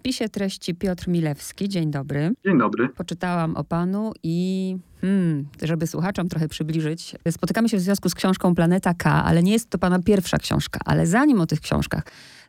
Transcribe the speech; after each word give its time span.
spisie 0.00 0.28
treści 0.28 0.74
Piotr 0.74 1.08
Milewski. 1.08 1.68
Dzień 1.68 1.90
dobry. 1.90 2.32
Dzień 2.44 2.58
dobry. 2.58 2.88
Poczytałam 2.88 3.56
o 3.56 3.64
panu 3.64 4.12
i 4.22 4.76
hmm, 5.00 5.46
żeby 5.62 5.86
słuchaczom 5.86 6.28
trochę 6.28 6.48
przybliżyć, 6.48 7.16
spotykamy 7.30 7.68
się 7.68 7.76
w 7.76 7.80
związku 7.80 8.08
z 8.08 8.14
książką 8.14 8.54
Planeta 8.54 8.94
K, 8.94 9.24
ale 9.24 9.42
nie 9.42 9.52
jest 9.52 9.70
to 9.70 9.78
pana 9.78 9.98
pierwsza 9.98 10.38
książka. 10.38 10.80
Ale 10.84 11.06
zanim 11.06 11.40
o 11.40 11.46
tych 11.46 11.60
książkach, 11.60 12.02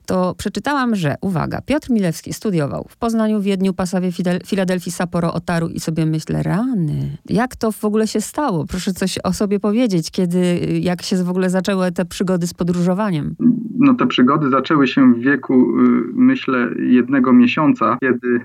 to 0.05 0.35
przeczytałam, 0.37 0.95
że, 0.95 1.15
uwaga, 1.21 1.61
Piotr 1.61 1.91
Milewski 1.91 2.33
studiował 2.33 2.87
w 2.89 2.97
Poznaniu, 2.97 3.41
Wiedniu, 3.41 3.73
Pasawie, 3.73 4.09
Filadelfii, 4.45 4.91
Sapporo, 4.91 5.33
Otaru 5.33 5.67
i 5.67 5.79
sobie 5.79 6.05
myślę, 6.05 6.43
rany, 6.43 7.17
jak 7.29 7.55
to 7.55 7.71
w 7.71 7.85
ogóle 7.85 8.07
się 8.07 8.21
stało? 8.21 8.65
Proszę 8.65 8.93
coś 8.93 9.19
o 9.23 9.33
sobie 9.33 9.59
powiedzieć, 9.59 10.11
kiedy, 10.11 10.59
jak 10.81 11.01
się 11.01 11.23
w 11.23 11.29
ogóle 11.29 11.49
zaczęły 11.49 11.91
te 11.91 12.05
przygody 12.05 12.47
z 12.47 12.53
podróżowaniem? 12.53 13.35
No 13.77 13.93
te 13.93 14.07
przygody 14.07 14.49
zaczęły 14.49 14.87
się 14.87 15.13
w 15.13 15.19
wieku, 15.19 15.53
y, 15.53 15.63
myślę, 16.13 16.69
jednego 16.79 17.33
miesiąca, 17.33 17.97
kiedy 17.99 18.39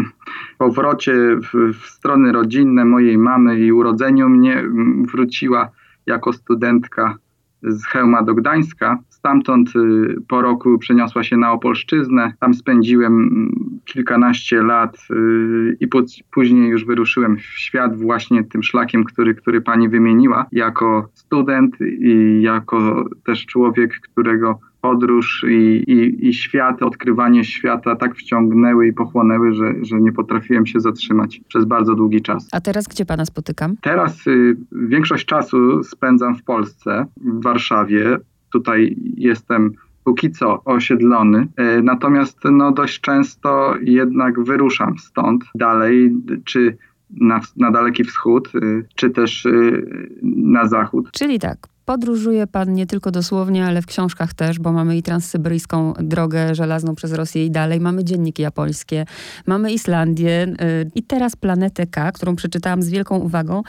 po 0.58 0.68
powrocie 0.68 1.12
w, 1.12 1.72
w 1.72 1.86
strony 1.86 2.32
rodzinne 2.32 2.84
mojej 2.84 3.18
mamy 3.18 3.47
i 3.56 3.72
urodzeniu 3.72 4.28
mnie 4.28 4.64
wróciła 5.12 5.70
jako 6.06 6.32
studentka 6.32 7.18
z 7.62 7.84
Chełma 7.84 8.22
do 8.22 8.34
Gdańska. 8.34 8.98
Stamtąd 9.08 9.76
y, 9.76 10.16
po 10.28 10.42
roku 10.42 10.78
przeniosła 10.78 11.24
się 11.24 11.36
na 11.36 11.52
Opolszczyznę. 11.52 12.32
Tam 12.40 12.54
spędziłem 12.54 13.12
mm, 13.12 13.80
kilkanaście 13.84 14.62
lat 14.62 14.98
y, 15.10 15.76
i 15.80 15.88
później 16.30 16.68
już 16.68 16.84
wyruszyłem 16.84 17.36
w 17.36 17.42
świat 17.42 17.96
właśnie 17.96 18.44
tym 18.44 18.62
szlakiem, 18.62 19.04
który, 19.04 19.34
który 19.34 19.60
pani 19.60 19.88
wymieniła, 19.88 20.46
jako 20.52 21.08
student 21.14 21.76
i 21.80 22.42
jako 22.42 23.08
też 23.24 23.46
człowiek, 23.46 24.00
którego 24.00 24.60
podróż 24.80 25.44
i, 25.48 25.84
i, 25.86 26.28
i 26.28 26.34
świat, 26.34 26.82
odkrywanie 26.82 27.44
świata 27.44 27.96
tak 27.96 28.14
wciągnęły 28.14 28.86
i 28.86 28.92
pochłonęły, 28.92 29.54
że, 29.54 29.74
że 29.82 30.00
nie 30.00 30.12
potrafiłem 30.12 30.66
się 30.66 30.80
zatrzymać 30.80 31.40
przez 31.48 31.64
bardzo 31.64 31.94
długi 31.94 32.22
czas. 32.22 32.48
A 32.52 32.60
teraz 32.60 32.88
gdzie 32.88 33.06
pana 33.06 33.24
spotykam? 33.24 33.76
Teraz 33.82 34.26
y, 34.26 34.56
większość 34.72 35.26
czasu 35.26 35.84
spędzam 35.84 36.36
w 36.36 36.44
Polsce, 36.44 37.06
w 37.16 37.42
Warszawie. 37.42 38.18
Tutaj 38.52 38.96
jestem 39.16 39.72
póki 40.04 40.30
co 40.30 40.64
osiedlony, 40.64 41.48
y, 41.78 41.82
natomiast 41.82 42.38
no, 42.52 42.72
dość 42.72 43.00
często 43.00 43.74
jednak 43.82 44.40
wyruszam 44.40 44.98
stąd 44.98 45.44
dalej, 45.54 46.12
czy 46.44 46.76
na, 47.10 47.40
na 47.56 47.70
Daleki 47.70 48.04
Wschód, 48.04 48.52
y, 48.54 48.86
czy 48.94 49.10
też 49.10 49.46
y, 49.46 50.08
na 50.22 50.66
Zachód. 50.68 51.10
Czyli 51.12 51.38
tak, 51.38 51.58
Podróżuje 51.88 52.46
pan 52.46 52.74
nie 52.74 52.86
tylko 52.86 53.10
dosłownie, 53.10 53.66
ale 53.66 53.82
w 53.82 53.86
książkach 53.86 54.34
też, 54.34 54.58
bo 54.58 54.72
mamy 54.72 54.96
i 54.96 55.02
transsyberyjską 55.02 55.92
drogę 55.92 56.54
żelazną 56.54 56.94
przez 56.94 57.12
Rosję 57.12 57.46
i 57.46 57.50
dalej, 57.50 57.80
mamy 57.80 58.04
dzienniki 58.04 58.42
japońskie, 58.42 59.04
mamy 59.46 59.72
Islandię 59.72 60.46
yy, 60.60 60.90
i 60.94 61.02
teraz 61.02 61.36
planetę 61.36 61.86
K, 61.86 62.12
którą 62.12 62.36
przeczytałam 62.36 62.82
z 62.82 62.88
wielką 62.88 63.18
uwagą, 63.18 63.62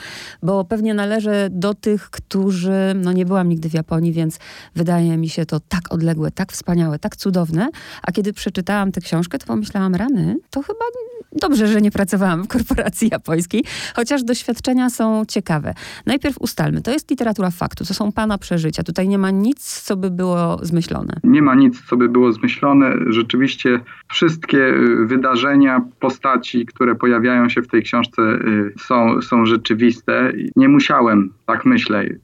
bo 0.44 0.66
pewnie 0.66 0.94
należę 0.94 1.48
do 1.52 1.74
tych, 1.74 2.10
którzy, 2.10 2.94
no 2.96 3.12
nie 3.12 3.26
byłam 3.26 3.50
nigdy 3.50 3.70
w 3.70 3.74
Japonii, 3.74 4.14
więc 4.14 4.40
wydaje 4.76 5.18
mi 5.18 5.30
się 5.30 5.46
to 5.46 5.60
tak 5.60 5.94
odległe, 5.94 6.32
tak 6.32 6.52
wspaniałe, 6.52 7.00
tak 7.00 7.16
cudowne, 7.16 7.70
a 8.02 8.12
kiedy 8.12 8.34
przeczytałam 8.34 8.92
tę 8.92 9.02
książkę, 9.02 9.38
to 9.38 9.46
pomyślałam, 9.46 9.96
rany, 9.96 10.36
to 10.50 10.62
chyba 10.62 10.86
dobrze, 11.32 11.68
że 11.68 11.82
nie 11.82 11.92
pracowałam 11.92 12.44
w 12.44 12.48
korporacji 12.48 13.10
japońskiej, 13.12 13.64
chociaż 13.96 14.24
doświadczenia 14.24 14.90
są 14.90 15.26
ciekawe. 15.28 15.74
Najpierw 16.06 16.38
ustalmy, 16.40 16.82
to 16.82 16.92
jest 16.92 17.10
literatura 17.10 17.52
faktu, 17.52 17.86
to 17.86 17.94
są 17.94 18.12
Pana 18.12 18.38
przeżycia. 18.38 18.84
Tutaj 18.84 19.08
nie 19.08 19.18
ma 19.18 19.32
nic, 19.32 19.82
co 19.82 19.98
by 19.98 20.12
było 20.12 20.60
zmyślone. 20.62 21.14
Nie 21.24 21.42
ma 21.42 21.56
nic, 21.56 21.82
co 21.90 21.98
by 21.98 22.10
było 22.10 22.34
zmyślone. 22.34 22.92
Rzeczywiście 23.08 23.80
wszystkie 24.08 24.58
y, 24.58 25.06
wydarzenia, 25.06 25.82
postaci, 26.00 26.66
które 26.66 26.96
pojawiają 26.96 27.50
się 27.50 27.62
w 27.62 27.68
tej 27.68 27.84
książce 27.84 28.22
y, 28.22 28.74
są, 28.80 29.22
są 29.22 29.46
rzeczywiste. 29.46 30.32
Nie 30.56 30.68
musiałem, 30.68 31.34
tak 31.50 31.66
myślę, 31.66 32.04
y, 32.04 32.20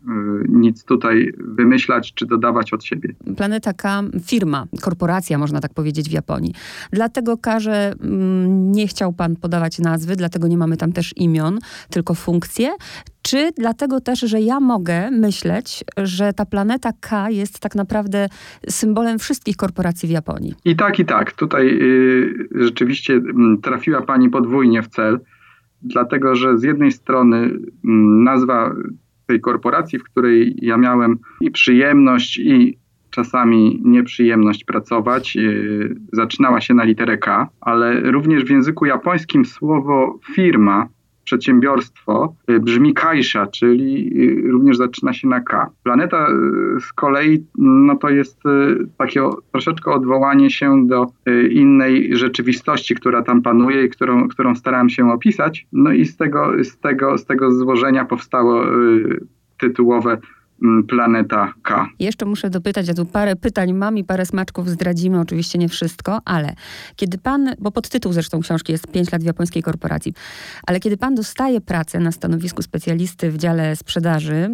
nic 0.50 0.84
tutaj 0.84 1.34
wymyślać 1.38 2.14
czy 2.14 2.26
dodawać 2.26 2.74
od 2.74 2.84
siebie. 2.84 3.16
Planeta 3.38 3.74
K, 3.74 4.04
firma, 4.26 4.66
korporacja, 4.82 5.38
można 5.38 5.60
tak 5.60 5.74
powiedzieć, 5.74 6.10
w 6.10 6.12
Japonii. 6.12 6.54
Dlatego 6.92 7.38
każe, 7.38 7.94
mm, 8.02 8.72
nie 8.72 8.88
chciał 8.88 9.14
Pan 9.14 9.36
podawać 9.36 9.80
nazwy, 9.80 10.16
dlatego 10.16 10.48
nie 10.48 10.58
mamy 10.58 10.78
tam 10.78 10.92
też 10.92 11.14
imion, 11.18 11.60
tylko 11.90 12.14
funkcje 12.14 12.72
czy 13.22 13.52
dlatego 13.58 14.02
też, 14.02 14.20
że 14.20 14.42
ja 14.42 14.60
mogę 14.60 15.12
myśleć, 15.12 15.84
że 15.98 16.34
ta 16.34 16.46
planeta 16.46 16.90
K 17.00 17.30
jest 17.30 17.60
tak 17.60 17.76
naprawdę 17.76 18.28
symbolem 18.70 19.20
wszystkich 19.20 19.56
korporacji 19.58 20.10
w 20.10 20.12
Japonii? 20.12 20.54
I 20.66 20.76
tak, 20.76 21.00
i 21.00 21.06
tak. 21.06 21.32
Tutaj 21.32 21.68
y, 21.82 22.48
rzeczywiście 22.52 23.14
mm, 23.14 23.62
trafiła 23.62 24.02
Pani 24.02 24.30
podwójnie 24.30 24.82
w 24.82 24.88
cel, 24.88 25.20
dlatego 25.82 26.36
że 26.36 26.58
z 26.58 26.64
jednej 26.64 26.92
strony 26.92 27.38
y, 27.38 27.62
nazwa 28.24 28.76
tej 29.26 29.42
korporacji, 29.42 30.00
w 30.00 30.04
której 30.04 30.56
ja 30.62 30.78
miałem 30.78 31.18
i 31.42 31.52
przyjemność, 31.52 32.38
i 32.38 32.78
czasami 33.10 33.82
nieprzyjemność 33.86 34.64
pracować. 34.64 35.38
Y, 35.38 35.96
zaczynała 36.14 36.62
się 36.62 36.74
na 36.74 36.84
literę 36.84 37.18
K, 37.18 37.50
ale 37.62 38.12
również 38.12 38.44
w 38.44 38.50
języku 38.50 38.86
japońskim 38.86 39.46
słowo 39.46 40.20
firma 40.36 40.88
przedsiębiorstwo 41.26 42.36
y, 42.50 42.60
brzmi 42.60 42.94
Kajsza, 42.94 43.48
czyli 43.48 44.12
y, 44.48 44.52
również 44.52 44.78
zaczyna 44.78 45.14
się 45.14 45.28
na 45.28 45.42
K. 45.42 45.70
Planeta 45.84 46.28
y, 46.28 46.80
z 46.80 46.94
kolei 46.94 47.46
no 47.58 47.96
to 47.96 48.10
jest 48.10 48.44
takie 48.98 49.22
troszeczkę 49.52 49.92
odwołanie 49.92 50.50
się 50.50 50.88
do 50.88 51.08
innej 51.50 52.18
rzeczywistości, 52.18 52.96
która 52.96 53.22
tam 53.22 53.42
panuje 53.42 53.86
i 53.86 53.90
którą, 53.90 54.28
którą 54.28 54.56
starałem 54.56 54.90
się 54.90 55.12
opisać. 55.12 55.68
No 55.74 55.92
i 55.92 56.06
z 56.06 56.18
tego, 56.18 56.64
z 56.64 56.80
tego, 56.80 57.18
z 57.18 57.26
tego 57.26 57.52
złożenia 57.52 58.06
powstało 58.06 58.64
tytułowe 59.60 60.18
planeta 60.88 61.54
K. 61.64 61.88
Jeszcze 62.00 62.26
muszę 62.26 62.50
dopytać, 62.50 62.88
ja 62.88 62.94
tu 62.94 63.06
parę 63.06 63.36
pytań 63.36 63.74
mam 63.74 63.98
i 63.98 64.04
parę 64.04 64.26
smaczków 64.26 64.70
zdradzimy, 64.70 65.20
oczywiście 65.20 65.60
nie 65.60 65.70
wszystko, 65.70 66.20
ale 66.26 66.56
kiedy 66.96 67.18
pan, 67.18 67.56
bo 67.60 67.72
podtytuł 67.72 68.14
zresztą 68.14 68.40
książki 68.40 68.72
jest 68.72 68.92
5 68.92 69.12
lat 69.12 69.22
w 69.22 69.26
japońskiej 69.26 69.64
korporacji, 69.64 70.14
ale 70.68 70.80
kiedy 70.80 70.98
pan 70.98 71.16
dostaje 71.16 71.62
pracę 71.62 72.00
na 72.00 72.12
stanowisku 72.12 72.62
specjalisty 72.62 73.32
w 73.32 73.38
dziale 73.38 73.76
sprzedaży, 73.76 74.50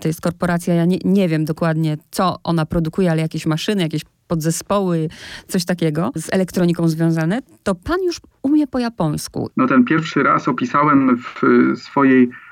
to 0.00 0.08
jest 0.08 0.20
korporacja, 0.20 0.74
ja 0.74 0.84
nie, 0.84 0.98
nie 1.04 1.28
wiem 1.28 1.44
dokładnie, 1.44 1.96
co 2.10 2.36
ona 2.44 2.66
produkuje, 2.66 3.10
ale 3.10 3.22
jakieś 3.22 3.46
maszyny, 3.46 3.82
jakieś 3.82 4.02
podzespoły, 4.28 5.08
coś 5.46 5.64
takiego 5.64 6.10
z 6.16 6.32
elektroniką 6.32 6.88
związane, 6.88 7.40
to 7.62 7.74
pan 7.74 8.02
już 8.02 8.20
umie 8.42 8.66
po 8.66 8.78
japońsku. 8.78 9.50
No 9.56 9.66
ten 9.66 9.84
pierwszy 9.84 10.22
raz 10.22 10.48
opisałem 10.48 11.16
w 11.16 11.42
swojej 11.80 12.22
Y, 12.22 12.47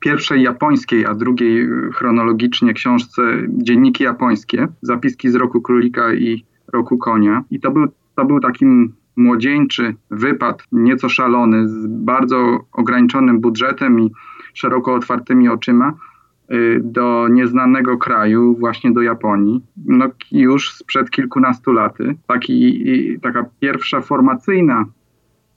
pierwszej 0.00 0.42
japońskiej, 0.42 1.06
a 1.06 1.14
drugiej 1.14 1.62
y, 1.62 1.90
chronologicznie 1.92 2.74
książce 2.74 3.22
Dzienniki 3.48 4.04
japońskie, 4.04 4.68
zapiski 4.82 5.30
z 5.30 5.34
roku 5.34 5.60
królika 5.60 6.14
i 6.14 6.44
roku 6.72 6.98
konia. 6.98 7.44
I 7.50 7.60
to 7.60 7.70
był, 7.70 7.86
to 8.14 8.24
był 8.24 8.40
taki 8.40 8.64
młodzieńczy 9.16 9.94
wypad, 10.10 10.62
nieco 10.72 11.08
szalony, 11.08 11.68
z 11.68 11.86
bardzo 11.86 12.60
ograniczonym 12.72 13.40
budżetem 13.40 14.00
i 14.00 14.10
szeroko 14.54 14.94
otwartymi 14.94 15.48
oczyma 15.48 15.92
y, 16.52 16.80
do 16.84 17.28
nieznanego 17.28 17.98
kraju, 17.98 18.56
właśnie 18.58 18.92
do 18.92 19.02
Japonii, 19.02 19.62
no 19.86 20.08
już 20.32 20.72
sprzed 20.72 21.10
kilkunastu 21.10 21.72
laty. 21.72 22.16
Taki, 22.26 22.84
taka 23.22 23.44
pierwsza 23.60 24.00
formacyjna 24.00 24.84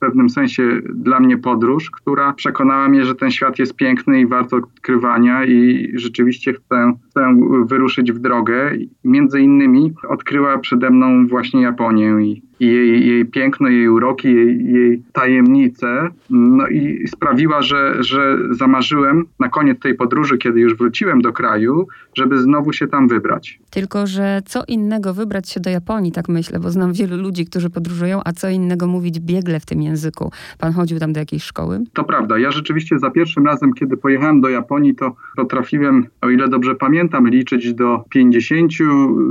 pewnym 0.02 0.30
sensie 0.30 0.64
dla 0.94 1.20
mnie 1.20 1.38
podróż, 1.38 1.92
która 1.92 2.34
przekonała 2.34 2.90
mnie, 2.90 3.06
że 3.06 3.16
ten 3.16 3.32
świat 3.32 3.60
jest 3.60 3.76
piękny 3.76 4.22
i 4.22 4.28
warto 4.28 4.58
odkrywania 4.58 5.46
i 5.46 5.92
rzeczywiście 5.94 6.54
chcę, 6.54 6.94
chcę 7.10 7.36
wyruszyć 7.66 8.12
w 8.12 8.20
drogę. 8.20 8.72
Między 9.04 9.42
innymi 9.42 9.94
odkryła 10.10 10.58
przede 10.58 10.90
mną 10.90 11.28
właśnie 11.28 11.62
Japonię 11.62 12.16
i 12.22 12.51
i 12.62 12.68
jej, 12.68 13.08
jej 13.08 13.26
piękno, 13.26 13.70
jej 13.70 13.90
uroki, 13.90 14.28
jej, 14.28 14.74
jej 14.74 15.04
tajemnice. 15.14 16.10
No 16.30 16.68
i 16.68 17.08
sprawiła, 17.08 17.62
że, 17.62 18.04
że 18.04 18.38
zamarzyłem 18.52 19.26
na 19.40 19.50
koniec 19.50 19.80
tej 19.80 19.96
podróży, 19.96 20.38
kiedy 20.38 20.60
już 20.60 20.76
wróciłem 20.78 21.22
do 21.22 21.34
kraju, 21.34 21.88
żeby 22.18 22.42
znowu 22.42 22.74
się 22.74 22.88
tam 22.88 23.08
wybrać. 23.08 23.60
Tylko, 23.70 24.08
że 24.08 24.42
co 24.46 24.64
innego 24.68 25.14
wybrać 25.14 25.50
się 25.50 25.60
do 25.60 25.70
Japonii, 25.70 26.12
tak 26.12 26.30
myślę, 26.30 26.60
bo 26.60 26.72
znam 26.72 26.94
wielu 26.94 27.18
ludzi, 27.18 27.46
którzy 27.46 27.70
podróżują, 27.70 28.22
a 28.26 28.32
co 28.32 28.50
innego 28.50 28.88
mówić 28.88 29.20
biegle 29.20 29.60
w 29.60 29.66
tym 29.66 29.82
języku. 29.82 30.32
Pan 30.60 30.74
chodził 30.74 31.00
tam 31.00 31.14
do 31.14 31.20
jakiejś 31.20 31.44
szkoły? 31.44 31.80
To 31.94 32.04
prawda. 32.04 32.38
Ja 32.38 32.52
rzeczywiście 32.52 33.00
za 33.00 33.10
pierwszym 33.10 33.46
razem, 33.46 33.74
kiedy 33.74 33.98
pojechałem 33.98 34.42
do 34.42 34.50
Japonii, 34.50 34.96
to 34.96 35.16
potrafiłem, 35.36 36.06
o 36.22 36.30
ile 36.30 36.50
dobrze 36.50 36.76
pamiętam, 36.76 37.30
liczyć 37.30 37.74
do 37.74 38.04
50. 38.10 38.72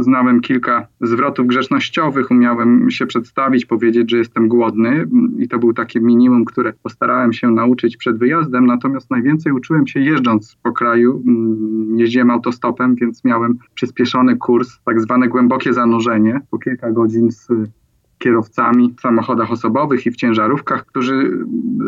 Znałem 0.01 0.41
kilka 0.41 0.87
zwrotów 1.01 1.47
grzecznościowych, 1.47 2.31
umiałem 2.31 2.91
się 2.91 3.07
przedstawić, 3.21 3.67
powiedzieć, 3.67 4.11
że 4.11 4.19
jestem 4.19 4.49
głodny 4.49 5.07
i 5.39 5.49
to 5.49 5.59
był 5.59 5.73
takie 5.73 6.01
minimum, 6.01 6.45
które 6.45 6.73
postarałem 6.83 7.33
się 7.33 7.51
nauczyć 7.51 7.97
przed 7.97 8.19
wyjazdem, 8.19 8.67
natomiast 8.67 9.11
najwięcej 9.11 9.53
uczyłem 9.53 9.87
się 9.87 10.01
jeżdżąc 10.01 10.57
po 10.63 10.73
kraju. 10.73 11.23
Mm, 11.27 11.99
jeździłem 11.99 12.31
autostopem, 12.31 12.95
więc 12.95 13.25
miałem 13.25 13.59
przyspieszony 13.75 14.37
kurs, 14.37 14.79
tak 14.85 15.01
zwane 15.01 15.29
głębokie 15.29 15.73
zanurzenie, 15.73 16.41
po 16.51 16.59
kilka 16.59 16.93
godzin 16.93 17.31
z 17.31 17.49
kierowcami 18.19 18.95
w 18.99 19.01
samochodach 19.01 19.51
osobowych 19.51 20.07
i 20.07 20.11
w 20.11 20.17
ciężarówkach, 20.17 20.87
którzy 20.87 21.39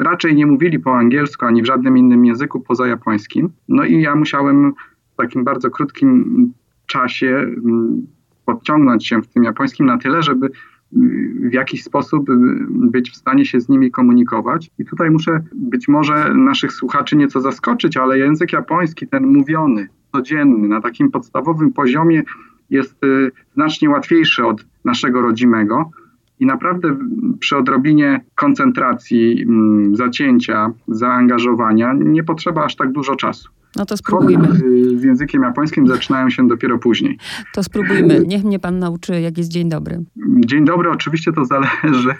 raczej 0.00 0.34
nie 0.34 0.46
mówili 0.46 0.79
po 0.79 0.96
angielsku 0.96 1.46
ani 1.46 1.62
w 1.62 1.67
żadnym 1.67 1.99
innym 1.99 2.26
języku 2.26 2.61
poza 2.61 2.87
japońskim. 2.87 3.50
No 3.69 3.84
i 3.84 4.02
ja 4.02 4.14
musiałem 4.14 4.73
w 5.12 5.17
takim 5.17 5.44
bardzo 5.44 5.70
krótkim 5.70 6.52
czasie 6.87 7.29
mm, 7.29 8.06
podciągnąć 8.46 9.06
się 9.06 9.23
w 9.23 9.26
tym 9.26 9.44
japońskim 9.44 9.87
na 9.87 9.99
tyle, 9.99 10.23
żeby 10.23 10.50
w 11.41 11.53
jakiś 11.53 11.85
sposób 11.85 12.27
być 12.71 13.11
w 13.11 13.17
stanie 13.17 13.44
się 13.44 13.61
z 13.61 13.69
nimi 13.69 13.91
komunikować. 13.91 14.71
I 14.79 14.85
tutaj 14.85 15.11
muszę 15.11 15.43
być 15.55 15.89
może 15.89 16.35
naszych 16.35 16.73
słuchaczy 16.73 17.17
nieco 17.17 17.41
zaskoczyć, 17.41 17.97
ale 17.97 18.19
język 18.19 18.53
japoński, 18.53 19.06
ten 19.06 19.27
mówiony, 19.27 19.89
codzienny, 20.12 20.69
na 20.69 20.81
takim 20.81 21.11
podstawowym 21.11 21.73
poziomie 21.73 22.23
jest 22.71 23.05
y, 23.05 23.31
znacznie 23.55 23.91
łatwiejszy 23.91 24.47
od 24.47 24.67
naszego 24.85 25.23
rodzimego. 25.23 25.91
I 26.41 26.47
naprawdę 26.47 26.97
przy 27.41 27.56
odrobinie 27.56 28.25
koncentracji, 28.35 29.43
mm, 29.43 29.97
zacięcia, 29.97 30.73
zaangażowania 30.89 31.93
nie 31.93 32.25
potrzeba 32.25 32.65
aż 32.65 32.77
tak 32.77 32.93
dużo 32.93 33.17
czasu. 33.17 33.49
No 33.77 33.87
to 33.87 33.97
spróbujmy. 33.97 34.49
Z 34.97 35.03
językiem 35.03 35.43
japońskim 35.43 35.87
zaczynają 35.89 36.31
się 36.31 36.49
dopiero 36.49 36.79
później. 36.79 37.19
To 37.55 37.63
spróbujmy. 37.63 38.21
Niech 38.27 38.45
mnie 38.45 38.59
pan 38.59 38.79
nauczy, 38.79 39.21
jak 39.21 39.39
jest 39.39 39.51
dzień 39.51 39.69
dobry. 39.69 40.05
Dzień 40.47 40.65
dobry 40.65 40.91
oczywiście 40.91 41.33
to 41.33 41.45
zależy 41.45 42.15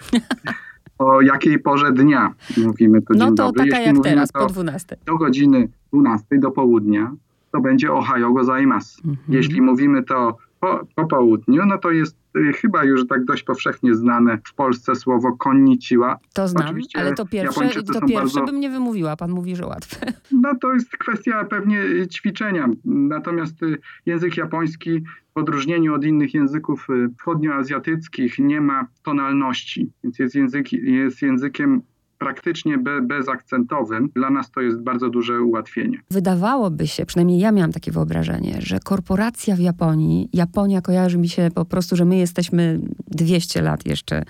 o 0.97 1.21
jakiej 1.21 1.59
porze 1.59 1.91
dnia 1.91 2.33
mówimy 2.57 3.01
to 3.01 3.13
No 3.13 3.25
dzień 3.25 3.35
to 3.35 3.43
dobry. 3.45 3.63
taka 3.69 3.79
Jeśli 3.79 3.95
jak 3.95 4.03
teraz, 4.03 4.31
po 4.31 4.45
12. 4.45 4.97
Do 5.05 5.17
godziny 5.17 5.67
12 5.93 6.25
do 6.39 6.51
południa 6.51 7.11
to 7.51 7.61
będzie 7.61 7.91
ohayo 7.91 8.31
gozaimasu. 8.31 9.01
Mhm. 9.05 9.17
Jeśli 9.29 9.61
mówimy 9.61 10.03
to 10.03 10.37
po, 10.59 10.79
po 10.95 11.05
południu, 11.05 11.65
no 11.65 11.77
to 11.77 11.91
jest 11.91 12.15
chyba 12.55 12.83
już 12.83 13.07
tak 13.07 13.25
dość 13.25 13.43
powszechnie 13.43 13.95
znane 13.95 14.37
w 14.47 14.53
Polsce 14.53 14.95
słowo 14.95 15.37
konnichiwa. 15.37 16.19
To 16.33 16.47
znam, 16.47 16.65
Oczywiście 16.65 16.99
ale 16.99 17.13
to 17.13 17.25
pierwsze, 17.25 17.63
Japończycy 17.65 17.93
to 17.93 18.05
pierwsze 18.07 18.39
bardzo- 18.39 18.43
bym 18.43 18.59
nie 18.59 18.69
wymówiła. 18.69 19.15
Pan 19.15 19.31
mówi, 19.31 19.55
że 19.55 19.65
łatwe. 19.65 20.05
No 20.31 20.55
to 20.61 20.73
jest 20.73 20.97
kwestia 20.97 21.43
pewnie 21.45 21.79
ćwiczenia. 22.07 22.69
Natomiast 22.85 23.63
y, 23.63 23.77
język 24.05 24.37
japoński 24.37 25.03
w 25.33 25.37
odróżnieniu 25.37 25.93
od 25.93 26.05
innych 26.05 26.33
języków 26.33 26.87
y, 26.89 27.09
wschodnioazjatyckich 27.17 28.39
nie 28.39 28.61
ma 28.61 28.87
tonalności, 29.03 29.91
więc 30.03 30.19
jest, 30.19 30.35
język, 30.35 30.73
jest 30.73 31.21
językiem 31.21 31.81
praktycznie 32.23 32.77
be, 32.77 33.01
bezakcentowym. 33.01 34.09
Dla 34.15 34.29
nas 34.29 34.51
to 34.51 34.61
jest 34.61 34.81
bardzo 34.81 35.09
duże 35.09 35.41
ułatwienie. 35.41 35.97
Wydawałoby 36.11 36.87
się, 36.87 37.05
przynajmniej 37.05 37.39
ja 37.39 37.51
miałam 37.51 37.71
takie 37.71 37.91
wyobrażenie, 37.91 38.55
że 38.59 38.79
korporacja 38.79 39.55
w 39.55 39.59
Japonii, 39.59 40.29
Japonia 40.33 40.81
kojarzy 40.81 41.17
mi 41.17 41.29
się 41.29 41.49
po 41.55 41.65
prostu, 41.65 41.95
że 41.95 42.05
my 42.05 42.17
jesteśmy 42.17 42.79
200 43.07 43.61
lat 43.61 43.85
jeszcze 43.85 44.23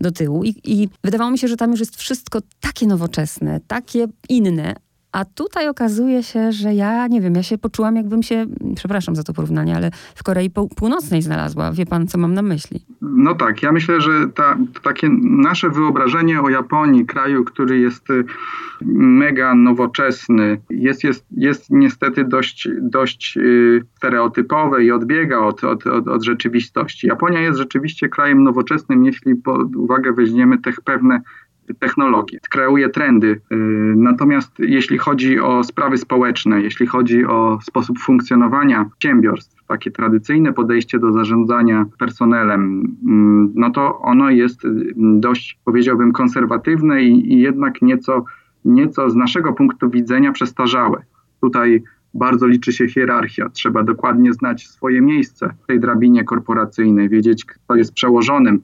do 0.00 0.12
tyłu 0.12 0.44
i, 0.44 0.54
i 0.64 0.88
wydawało 1.04 1.30
mi 1.30 1.38
się, 1.38 1.48
że 1.48 1.56
tam 1.56 1.70
już 1.70 1.80
jest 1.80 1.96
wszystko 1.96 2.38
takie 2.60 2.86
nowoczesne, 2.86 3.60
takie 3.66 4.06
inne, 4.28 4.74
a 5.18 5.24
tutaj 5.24 5.68
okazuje 5.68 6.22
się, 6.22 6.52
że 6.52 6.74
ja 6.74 7.06
nie 7.06 7.20
wiem, 7.20 7.34
ja 7.34 7.42
się 7.42 7.58
poczułam 7.58 7.96
jakbym 7.96 8.22
się, 8.22 8.46
przepraszam 8.76 9.16
za 9.16 9.22
to 9.22 9.32
porównanie, 9.32 9.76
ale 9.76 9.90
w 10.14 10.22
Korei 10.22 10.50
Pół- 10.50 10.68
Północnej 10.76 11.22
znalazła. 11.22 11.72
Wie 11.72 11.86
pan, 11.86 12.06
co 12.06 12.18
mam 12.18 12.34
na 12.34 12.42
myśli? 12.42 12.80
No 13.00 13.34
tak, 13.34 13.62
ja 13.62 13.72
myślę, 13.72 14.00
że 14.00 14.28
ta, 14.34 14.56
takie 14.82 15.08
nasze 15.22 15.70
wyobrażenie 15.70 16.40
o 16.40 16.48
Japonii, 16.48 17.06
kraju, 17.06 17.44
który 17.44 17.78
jest 17.78 18.10
y, 18.10 18.24
mega 19.20 19.54
nowoczesny, 19.54 20.60
jest, 20.70 21.04
jest, 21.04 21.26
jest 21.30 21.70
niestety 21.70 22.24
dość, 22.24 22.68
dość 22.80 23.36
y, 23.36 23.82
stereotypowe 23.96 24.84
i 24.84 24.92
odbiega 24.92 25.38
od, 25.38 25.64
od, 25.64 25.86
od, 25.86 26.08
od 26.08 26.24
rzeczywistości. 26.24 27.06
Japonia 27.06 27.40
jest 27.40 27.58
rzeczywiście 27.58 28.08
krajem 28.08 28.42
nowoczesnym, 28.42 29.04
jeśli 29.04 29.34
pod 29.36 29.76
uwagę 29.76 30.12
weźmiemy 30.12 30.58
tych 30.58 30.80
pewne 30.80 31.20
technologie, 31.74 32.38
kreuje 32.50 32.88
trendy. 32.88 33.40
Y, 33.52 33.56
Natomiast 33.96 34.58
jeśli 34.58 34.98
chodzi 34.98 35.40
o 35.40 35.64
sprawy 35.64 35.98
społeczne, 35.98 36.62
jeśli 36.62 36.86
chodzi 36.86 37.24
o 37.24 37.58
sposób 37.62 37.98
funkcjonowania 37.98 38.84
przedsiębiorstw, 38.84 39.64
takie 39.68 39.90
tradycyjne 39.90 40.52
podejście 40.52 40.98
do 40.98 41.12
zarządzania 41.12 41.86
personelem, 41.98 42.96
mm, 43.06 43.52
no 43.54 43.70
to 43.70 43.98
ono 43.98 44.30
jest 44.30 44.64
y, 44.64 44.92
dość, 44.96 45.58
powiedziałbym, 45.64 46.12
konserwatywne 46.12 47.02
i, 47.02 47.32
i 47.32 47.40
jednak 47.40 47.82
nieco, 47.82 48.24
nieco 48.64 49.10
z 49.10 49.14
naszego 49.16 49.52
punktu 49.52 49.90
widzenia 49.90 50.32
przestarzałe. 50.32 51.02
Tutaj 51.40 51.82
bardzo 52.14 52.46
liczy 52.46 52.72
się 52.72 52.88
hierarchia. 52.88 53.48
Trzeba 53.48 53.82
dokładnie 53.82 54.32
znać 54.32 54.68
swoje 54.68 55.00
miejsce 55.00 55.54
w 55.62 55.66
tej 55.66 55.80
drabinie 55.80 56.24
korporacyjnej, 56.24 57.08
wiedzieć, 57.08 57.44
kto 57.44 57.76
jest 57.76 57.92
przełożonym, 57.92 58.60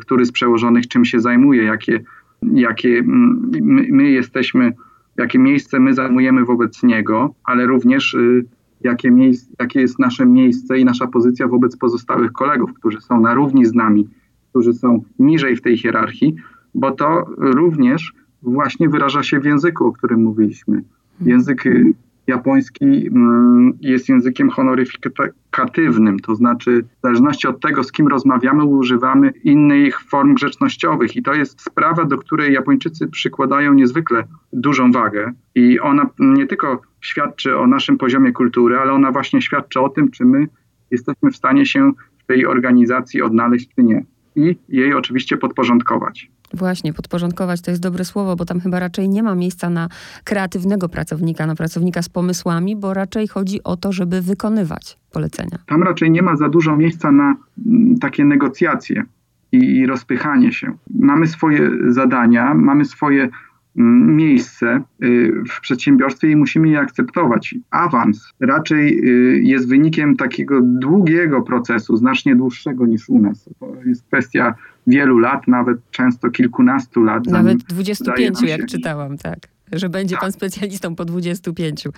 który 0.00 0.24
z 0.24 0.32
przełożonych 0.32 0.88
czym 0.88 1.04
się 1.04 1.20
zajmuje, 1.20 1.64
jakie, 1.64 2.00
jakie 2.42 3.02
my, 3.02 3.86
my 3.90 4.10
jesteśmy, 4.10 4.72
jakie 5.16 5.38
miejsce 5.38 5.80
my 5.80 5.94
zajmujemy 5.94 6.44
wobec 6.44 6.82
niego, 6.82 7.34
ale 7.44 7.66
również 7.66 8.14
y, 8.14 8.44
jakie, 8.80 9.10
miejsc, 9.10 9.50
jakie 9.60 9.80
jest 9.80 9.98
nasze 9.98 10.26
miejsce 10.26 10.78
i 10.78 10.84
nasza 10.84 11.06
pozycja 11.06 11.48
wobec 11.48 11.76
pozostałych 11.76 12.32
kolegów, 12.32 12.74
którzy 12.74 13.00
są 13.00 13.20
na 13.20 13.34
równi 13.34 13.66
z 13.66 13.74
nami, 13.74 14.08
którzy 14.50 14.72
są 14.72 15.02
niżej 15.18 15.56
w 15.56 15.62
tej 15.62 15.76
hierarchii, 15.76 16.34
bo 16.74 16.90
to 16.90 17.24
również 17.38 18.12
właśnie 18.42 18.88
wyraża 18.88 19.22
się 19.22 19.40
w 19.40 19.44
języku, 19.44 19.86
o 19.86 19.92
którym 19.92 20.22
mówiliśmy. 20.22 20.82
Język 21.20 21.66
y, 21.66 21.92
japoński 22.28 22.84
mm, 22.84 23.72
jest 23.80 24.08
językiem 24.08 24.50
honoryfikatywnym, 24.50 26.18
to 26.18 26.34
znaczy 26.34 26.84
w 26.98 27.02
zależności 27.02 27.48
od 27.48 27.60
tego, 27.60 27.84
z 27.84 27.92
kim 27.92 28.08
rozmawiamy, 28.08 28.64
używamy 28.64 29.32
innych 29.44 30.00
form 30.00 30.34
grzecznościowych 30.34 31.16
i 31.16 31.22
to 31.22 31.34
jest 31.34 31.60
sprawa, 31.60 32.04
do 32.04 32.18
której 32.18 32.52
Japończycy 32.52 33.08
przykładają 33.08 33.74
niezwykle 33.74 34.24
dużą 34.52 34.92
wagę 34.92 35.32
i 35.54 35.80
ona 35.80 36.06
nie 36.18 36.46
tylko 36.46 36.82
świadczy 37.00 37.56
o 37.56 37.66
naszym 37.66 37.98
poziomie 37.98 38.32
kultury, 38.32 38.78
ale 38.78 38.92
ona 38.92 39.12
właśnie 39.12 39.42
świadczy 39.42 39.80
o 39.80 39.88
tym, 39.88 40.10
czy 40.10 40.24
my 40.24 40.46
jesteśmy 40.90 41.30
w 41.30 41.36
stanie 41.36 41.66
się 41.66 41.92
w 42.18 42.26
tej 42.26 42.46
organizacji 42.46 43.22
odnaleźć, 43.22 43.68
czy 43.74 43.82
nie. 43.82 44.04
I 44.36 44.56
jej 44.68 44.94
oczywiście 44.94 45.36
podporządkować. 45.36 46.30
Właśnie, 46.54 46.92
podporządkować 46.92 47.60
to 47.60 47.70
jest 47.70 47.82
dobre 47.82 48.04
słowo, 48.04 48.36
bo 48.36 48.44
tam 48.44 48.60
chyba 48.60 48.80
raczej 48.80 49.08
nie 49.08 49.22
ma 49.22 49.34
miejsca 49.34 49.70
na 49.70 49.88
kreatywnego 50.24 50.88
pracownika, 50.88 51.46
na 51.46 51.54
pracownika 51.54 52.02
z 52.02 52.08
pomysłami, 52.08 52.76
bo 52.76 52.94
raczej 52.94 53.28
chodzi 53.28 53.62
o 53.64 53.76
to, 53.76 53.92
żeby 53.92 54.22
wykonywać 54.22 54.98
polecenia. 55.12 55.58
Tam 55.66 55.82
raczej 55.82 56.10
nie 56.10 56.22
ma 56.22 56.36
za 56.36 56.48
dużo 56.48 56.76
miejsca 56.76 57.12
na 57.12 57.36
mm, 57.66 57.98
takie 57.98 58.24
negocjacje 58.24 59.04
i, 59.52 59.86
rozpychanie 59.86 60.52
się. 60.52 60.72
Mamy 60.94 61.26
swoje 61.26 61.70
zadania, 61.88 62.54
mamy 62.54 62.84
swoje 62.84 63.28
mm, 63.76 64.16
miejsce 64.16 64.82
y, 65.02 65.32
w 65.48 65.60
przedsiębiorstwie 65.60 66.30
i 66.30 66.36
musimy 66.36 66.68
je 66.68 66.80
akceptować. 66.80 67.54
Awans 67.70 68.32
raczej 68.40 68.98
y, 68.98 69.40
jest 69.42 69.68
wynikiem 69.68 70.16
takiego 70.16 70.60
długiego 70.62 71.42
procesu, 71.42 71.96
znacznie 71.96 72.36
dłuższego 72.36 72.86
niż 72.86 73.08
u 73.08 73.18
nas. 73.18 73.50
To 73.60 73.74
jest 73.86 74.06
kwestia 74.06 74.54
wielu 74.88 75.18
lat, 75.18 75.48
nawet 75.48 75.90
często 75.90 76.30
kilkunastu 76.30 77.02
lat. 77.02 77.26
Nawet 77.26 77.54
udaje 77.54 77.68
25, 77.68 78.40
nam 78.40 78.48
jak 78.48 78.66
czytałam, 78.66 79.18
tak. 79.18 79.38
Że 79.72 79.88
będzie 79.88 80.16
pan 80.16 80.32
specjalistą 80.32 80.96
po 80.96 81.04
25. 81.04 81.88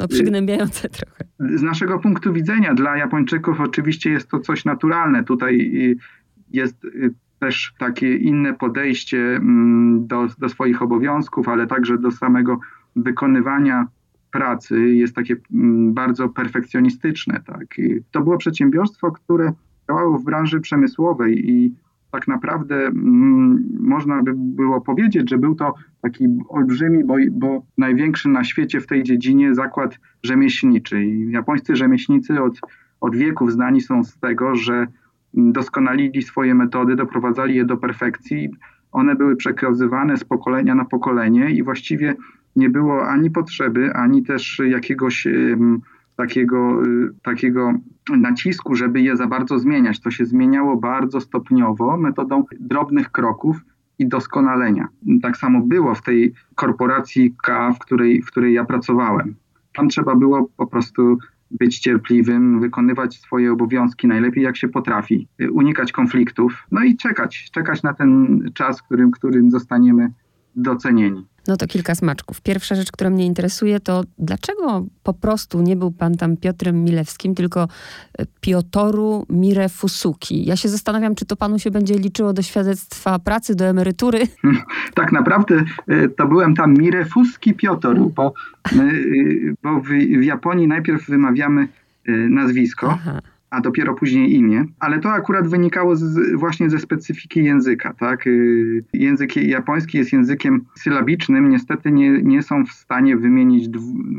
No 0.00 0.08
przygnębiające 0.08 0.88
trochę. 0.88 1.24
Z 1.40 1.62
naszego 1.62 1.98
punktu 1.98 2.32
widzenia 2.32 2.74
dla 2.74 2.96
Japończyków 2.96 3.60
oczywiście 3.60 4.10
jest 4.10 4.28
to 4.28 4.40
coś 4.40 4.64
naturalne. 4.64 5.24
Tutaj 5.24 5.70
y, 5.74 5.96
jest 6.50 6.84
y, 6.84 7.14
też 7.38 7.74
takie 7.78 8.16
inne 8.16 8.54
podejście 8.54 9.18
mm, 9.18 10.06
do, 10.06 10.26
do 10.38 10.48
swoich 10.48 10.82
obowiązków, 10.82 11.48
ale 11.48 11.66
także 11.66 11.98
do 11.98 12.10
samego 12.10 12.60
wykonywania 12.96 13.86
pracy 14.32 14.94
jest 14.94 15.14
takie 15.14 15.36
mm, 15.54 15.94
bardzo 15.94 16.28
perfekcjonistyczne. 16.28 17.40
Tak? 17.46 17.66
To 18.10 18.20
było 18.20 18.38
przedsiębiorstwo, 18.38 19.12
które 19.12 19.52
działało 19.88 20.18
w 20.18 20.24
branży 20.24 20.60
przemysłowej 20.60 21.50
i 21.50 21.74
tak 22.10 22.28
naprawdę 22.28 22.86
mm, 22.86 23.68
można 23.80 24.22
by 24.22 24.32
było 24.36 24.80
powiedzieć, 24.80 25.30
że 25.30 25.38
był 25.38 25.54
to 25.54 25.74
taki 26.02 26.26
olbrzymi, 26.48 27.04
bo, 27.04 27.14
bo 27.30 27.62
największy 27.78 28.28
na 28.28 28.44
świecie 28.44 28.80
w 28.80 28.86
tej 28.86 29.02
dziedzinie 29.02 29.54
zakład 29.54 29.98
rzemieślniczy. 30.22 31.04
I 31.04 31.30
japońscy 31.30 31.76
rzemieślnicy 31.76 32.42
od, 32.42 32.60
od 33.00 33.16
wieków 33.16 33.52
znani 33.52 33.80
są 33.80 34.04
z 34.04 34.18
tego, 34.18 34.54
że 34.54 34.86
doskonalili 35.34 36.22
swoje 36.22 36.54
metody, 36.54 36.96
doprowadzali 36.96 37.54
je 37.54 37.64
do 37.64 37.76
perfekcji. 37.76 38.50
One 38.92 39.16
były 39.16 39.36
przekazywane 39.36 40.16
z 40.16 40.24
pokolenia 40.24 40.74
na 40.74 40.84
pokolenie 40.84 41.50
i 41.50 41.62
właściwie 41.62 42.14
nie 42.56 42.70
było 42.70 43.08
ani 43.08 43.30
potrzeby, 43.30 43.92
ani 43.94 44.22
też 44.22 44.60
jakiegoś 44.68 45.26
takiego, 46.18 46.82
y, 46.86 47.10
takiego 47.22 47.72
nacisku, 48.16 48.74
żeby 48.74 49.00
je 49.00 49.16
za 49.16 49.26
bardzo 49.26 49.58
zmieniać. 49.58 50.00
To 50.00 50.10
się 50.10 50.24
zmieniało 50.24 50.76
bardzo 50.76 51.20
stopniowo, 51.20 51.96
metodą 51.96 52.44
drobnych 52.60 53.10
kroków 53.10 53.56
i 53.98 54.08
doskonalenia. 54.08 54.88
Tak 55.22 55.36
samo 55.36 55.60
było 55.60 55.94
w 55.94 56.02
tej 56.02 56.34
korporacji 56.54 57.34
K, 57.42 57.72
w 57.72 57.78
której, 57.78 58.22
w 58.22 58.26
której 58.26 58.54
ja 58.54 58.64
pracowałem. 58.64 59.34
Tam 59.74 59.88
trzeba 59.88 60.14
było 60.14 60.50
po 60.56 60.66
prostu 60.66 61.18
być 61.50 61.78
cierpliwym, 61.78 62.60
wykonywać 62.60 63.20
swoje 63.20 63.52
obowiązki 63.52 64.06
najlepiej 64.06 64.44
jak 64.44 64.56
się 64.56 64.68
potrafi, 64.68 65.28
unikać 65.52 65.92
konfliktów, 65.92 66.66
no 66.72 66.84
i 66.84 66.96
czekać, 66.96 67.50
czekać 67.50 67.82
na 67.82 67.94
ten 67.94 68.40
czas, 68.54 68.80
w 68.80 68.82
którym, 68.82 69.10
którym 69.10 69.50
zostaniemy 69.50 70.12
docenieni. 70.58 71.24
No 71.48 71.56
to 71.56 71.66
kilka 71.66 71.94
smaczków. 71.94 72.40
Pierwsza 72.40 72.74
rzecz, 72.74 72.92
która 72.92 73.10
mnie 73.10 73.26
interesuje, 73.26 73.80
to 73.80 74.02
dlaczego 74.18 74.86
po 75.02 75.14
prostu 75.14 75.60
nie 75.60 75.76
był 75.76 75.90
pan 75.90 76.14
tam 76.14 76.36
Piotrem 76.36 76.84
Milewskim, 76.84 77.34
tylko 77.34 77.68
e, 78.18 78.26
Piotoru 78.40 79.26
Mirefusuki? 79.30 80.44
Ja 80.44 80.56
się 80.56 80.68
zastanawiam, 80.68 81.14
czy 81.14 81.26
to 81.26 81.36
panu 81.36 81.58
się 81.58 81.70
będzie 81.70 81.94
liczyło 81.94 82.32
do 82.32 82.42
świadectwa 82.42 83.18
pracy, 83.18 83.54
do 83.54 83.64
emerytury? 83.64 84.18
Tak 84.94 85.12
naprawdę 85.12 85.64
e, 85.88 86.08
to 86.08 86.26
byłem 86.26 86.54
tam 86.54 86.74
Mirefuski 86.74 87.54
Piotr, 87.54 87.94
bo, 88.14 88.32
e, 88.72 88.78
bo 89.62 89.80
w, 89.80 89.88
w 90.20 90.24
Japonii 90.24 90.68
najpierw 90.68 91.06
wymawiamy 91.06 91.68
nazwisko. 92.28 92.90
Aha 92.90 93.20
a 93.50 93.60
dopiero 93.60 93.94
później 93.94 94.34
imię, 94.34 94.64
ale 94.78 94.98
to 94.98 95.10
akurat 95.10 95.48
wynikało 95.48 95.96
z, 95.96 96.34
właśnie 96.34 96.70
ze 96.70 96.78
specyfiki 96.78 97.44
języka. 97.44 97.92
Tak? 97.92 98.26
Y, 98.26 98.84
język 98.92 99.36
japoński 99.36 99.98
jest 99.98 100.12
językiem 100.12 100.64
sylabicznym, 100.74 101.50
niestety 101.50 101.92
nie, 101.92 102.22
nie 102.22 102.42
są 102.42 102.66
w 102.66 102.72
stanie 102.72 103.16
wymienić 103.16 103.68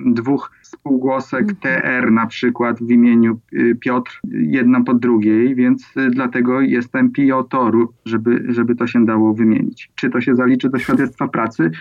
dwóch 0.06 0.52
spółgłosek 0.62 1.50
mhm. 1.50 1.58
TR 1.62 2.12
na 2.12 2.28
przykład 2.28 2.80
w 2.80 2.92
imieniu 2.92 3.40
y, 3.54 3.78
Piotr, 3.80 4.20
jedną 4.32 4.84
po 4.84 4.94
drugiej, 4.94 5.56
więc 5.56 5.98
y, 5.98 6.10
dlatego 6.10 6.62
jestem 6.62 7.12
Piotoru, 7.12 7.94
żeby, 8.06 8.46
żeby 8.48 8.76
to 8.76 8.88
się 8.88 9.06
dało 9.06 9.34
wymienić. 9.34 9.92
Czy 9.96 10.10
to 10.10 10.22
się 10.22 10.36
zaliczy 10.36 10.70
do 10.70 10.80
świadectwa 10.80 11.28
pracy? 11.28 11.72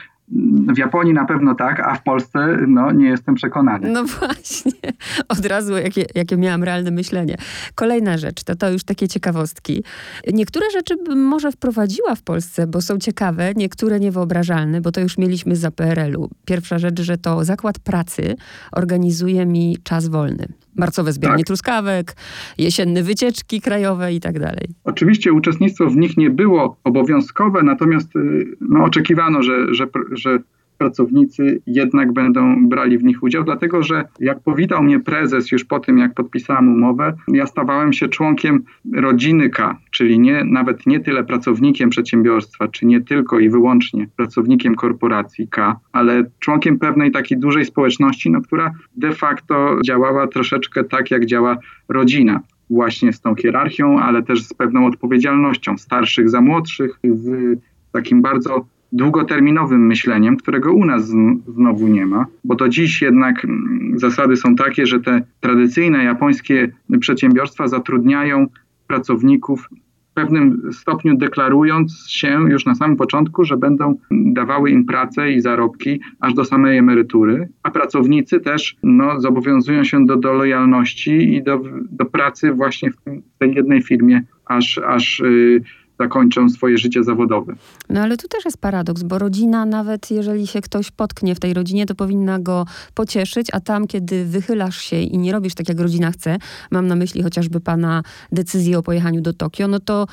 W 0.74 0.78
Japonii 0.78 1.14
na 1.14 1.24
pewno 1.24 1.54
tak, 1.54 1.80
a 1.80 1.94
w 1.94 2.02
Polsce 2.02 2.56
no, 2.66 2.92
nie 2.92 3.08
jestem 3.08 3.34
przekonany. 3.34 3.90
No 3.90 4.04
właśnie, 4.04 4.72
od 5.28 5.46
razu 5.46 5.76
jakie, 5.76 6.06
jakie 6.14 6.36
miałam 6.36 6.64
realne 6.64 6.90
myślenie. 6.90 7.36
Kolejna 7.74 8.18
rzecz, 8.18 8.44
to 8.44 8.56
to 8.56 8.70
już 8.70 8.84
takie 8.84 9.08
ciekawostki. 9.08 9.84
Niektóre 10.32 10.70
rzeczy 10.70 10.96
bym 10.96 11.24
może 11.24 11.52
wprowadziła 11.52 12.14
w 12.14 12.22
Polsce, 12.22 12.66
bo 12.66 12.80
są 12.80 12.98
ciekawe, 12.98 13.52
niektóre 13.56 14.00
niewyobrażalne, 14.00 14.80
bo 14.80 14.92
to 14.92 15.00
już 15.00 15.18
mieliśmy 15.18 15.56
za 15.56 15.70
PRL-u. 15.70 16.30
Pierwsza 16.44 16.78
rzecz, 16.78 17.00
że 17.00 17.18
to 17.18 17.44
zakład 17.44 17.78
pracy 17.78 18.36
organizuje 18.72 19.46
mi 19.46 19.76
czas 19.82 20.08
wolny 20.08 20.48
marcowe 20.78 21.12
zbieranie 21.12 21.42
tak. 21.42 21.46
truskawek, 21.46 22.16
jesienne 22.58 23.02
wycieczki 23.02 23.60
krajowe 23.60 24.12
i 24.12 24.20
tak 24.20 24.38
dalej. 24.38 24.68
Oczywiście 24.84 25.32
uczestnictwo 25.32 25.90
w 25.90 25.96
nich 25.96 26.16
nie 26.16 26.30
było 26.30 26.76
obowiązkowe, 26.84 27.62
natomiast 27.62 28.16
y, 28.16 28.56
no, 28.60 28.84
oczekiwano, 28.84 29.42
że, 29.42 29.74
że, 29.74 29.86
że 30.12 30.38
pracownicy 30.78 31.62
jednak 31.66 32.12
będą 32.12 32.68
brali 32.68 32.98
w 32.98 33.04
nich 33.04 33.22
udział, 33.22 33.44
dlatego 33.44 33.82
że 33.82 34.04
jak 34.20 34.40
powitał 34.40 34.82
mnie 34.82 35.00
prezes 35.00 35.52
już 35.52 35.64
po 35.64 35.80
tym, 35.80 35.98
jak 35.98 36.14
podpisałem 36.14 36.68
umowę, 36.68 37.14
ja 37.28 37.46
stawałem 37.46 37.92
się 37.92 38.08
członkiem 38.08 38.64
rodziny 38.94 39.50
K, 39.50 39.78
czyli 39.90 40.20
nie, 40.20 40.44
nawet 40.44 40.86
nie 40.86 41.00
tyle 41.00 41.24
pracownikiem 41.24 41.90
przedsiębiorstwa, 41.90 42.68
czy 42.68 42.86
nie 42.86 43.00
tylko 43.00 43.38
i 43.38 43.50
wyłącznie 43.50 44.08
pracownikiem 44.16 44.74
korporacji 44.74 45.48
K, 45.48 45.80
ale 45.92 46.24
członkiem 46.38 46.78
pewnej 46.78 47.10
takiej 47.10 47.38
dużej 47.38 47.64
społeczności, 47.64 48.30
no, 48.30 48.40
która 48.40 48.72
de 48.96 49.12
facto 49.12 49.78
działała 49.86 50.26
troszeczkę 50.26 50.84
tak, 50.84 51.10
jak 51.10 51.26
działa 51.26 51.56
rodzina. 51.88 52.40
Właśnie 52.70 53.12
z 53.12 53.20
tą 53.20 53.34
hierarchią, 53.34 54.00
ale 54.00 54.22
też 54.22 54.42
z 54.42 54.54
pewną 54.54 54.86
odpowiedzialnością 54.86 55.78
starszych 55.78 56.30
za 56.30 56.40
młodszych, 56.40 56.98
z 57.04 57.58
takim 57.92 58.22
bardzo 58.22 58.66
długoterminowym 58.92 59.86
myśleniem, 59.86 60.36
którego 60.36 60.72
u 60.72 60.84
nas 60.84 61.12
znowu 61.54 61.88
nie 61.88 62.06
ma, 62.06 62.26
bo 62.44 62.54
do 62.54 62.68
dziś 62.68 63.02
jednak 63.02 63.44
mm, 63.44 63.98
zasady 63.98 64.36
są 64.36 64.56
takie, 64.56 64.86
że 64.86 65.00
te 65.00 65.22
tradycyjne 65.40 66.04
japońskie 66.04 66.72
przedsiębiorstwa 67.00 67.68
zatrudniają 67.68 68.46
pracowników 68.86 69.68
w 70.10 70.14
pewnym 70.14 70.72
stopniu 70.72 71.16
deklarując 71.16 72.06
się 72.08 72.28
już 72.48 72.66
na 72.66 72.74
samym 72.74 72.96
początku, 72.96 73.44
że 73.44 73.56
będą 73.56 73.98
dawały 74.10 74.70
im 74.70 74.84
pracę 74.84 75.32
i 75.32 75.40
zarobki 75.40 76.00
aż 76.20 76.34
do 76.34 76.44
samej 76.44 76.78
emerytury, 76.78 77.48
a 77.62 77.70
pracownicy 77.70 78.40
też 78.40 78.76
no, 78.82 79.20
zobowiązują 79.20 79.84
się 79.84 80.06
do, 80.06 80.16
do 80.16 80.32
lojalności 80.32 81.34
i 81.34 81.42
do, 81.42 81.60
do 81.90 82.04
pracy 82.04 82.52
właśnie 82.52 82.90
w 82.90 82.96
tej 83.38 83.54
jednej 83.54 83.82
firmie, 83.82 84.22
aż, 84.46 84.78
aż 84.78 85.20
yy, 85.20 85.62
zakończą 85.98 86.48
swoje 86.48 86.78
życie 86.78 87.04
zawodowe. 87.04 87.54
No 87.88 88.00
ale 88.00 88.16
tu 88.16 88.28
też 88.28 88.44
jest 88.44 88.58
paradoks, 88.58 89.02
bo 89.02 89.18
rodzina, 89.18 89.66
nawet 89.66 90.10
jeżeli 90.10 90.46
się 90.46 90.60
ktoś 90.60 90.90
potknie 90.90 91.34
w 91.34 91.40
tej 91.40 91.54
rodzinie, 91.54 91.86
to 91.86 91.94
powinna 91.94 92.38
go 92.38 92.64
pocieszyć, 92.94 93.46
a 93.52 93.60
tam, 93.60 93.86
kiedy 93.86 94.24
wychylasz 94.24 94.80
się 94.80 94.96
i 94.96 95.18
nie 95.18 95.32
robisz 95.32 95.54
tak, 95.54 95.68
jak 95.68 95.80
rodzina 95.80 96.10
chce, 96.10 96.36
mam 96.70 96.86
na 96.86 96.96
myśli 96.96 97.22
chociażby 97.22 97.60
pana 97.60 98.02
decyzję 98.32 98.78
o 98.78 98.82
pojechaniu 98.82 99.20
do 99.20 99.32
Tokio, 99.32 99.68
no 99.68 99.80
to 99.80 100.06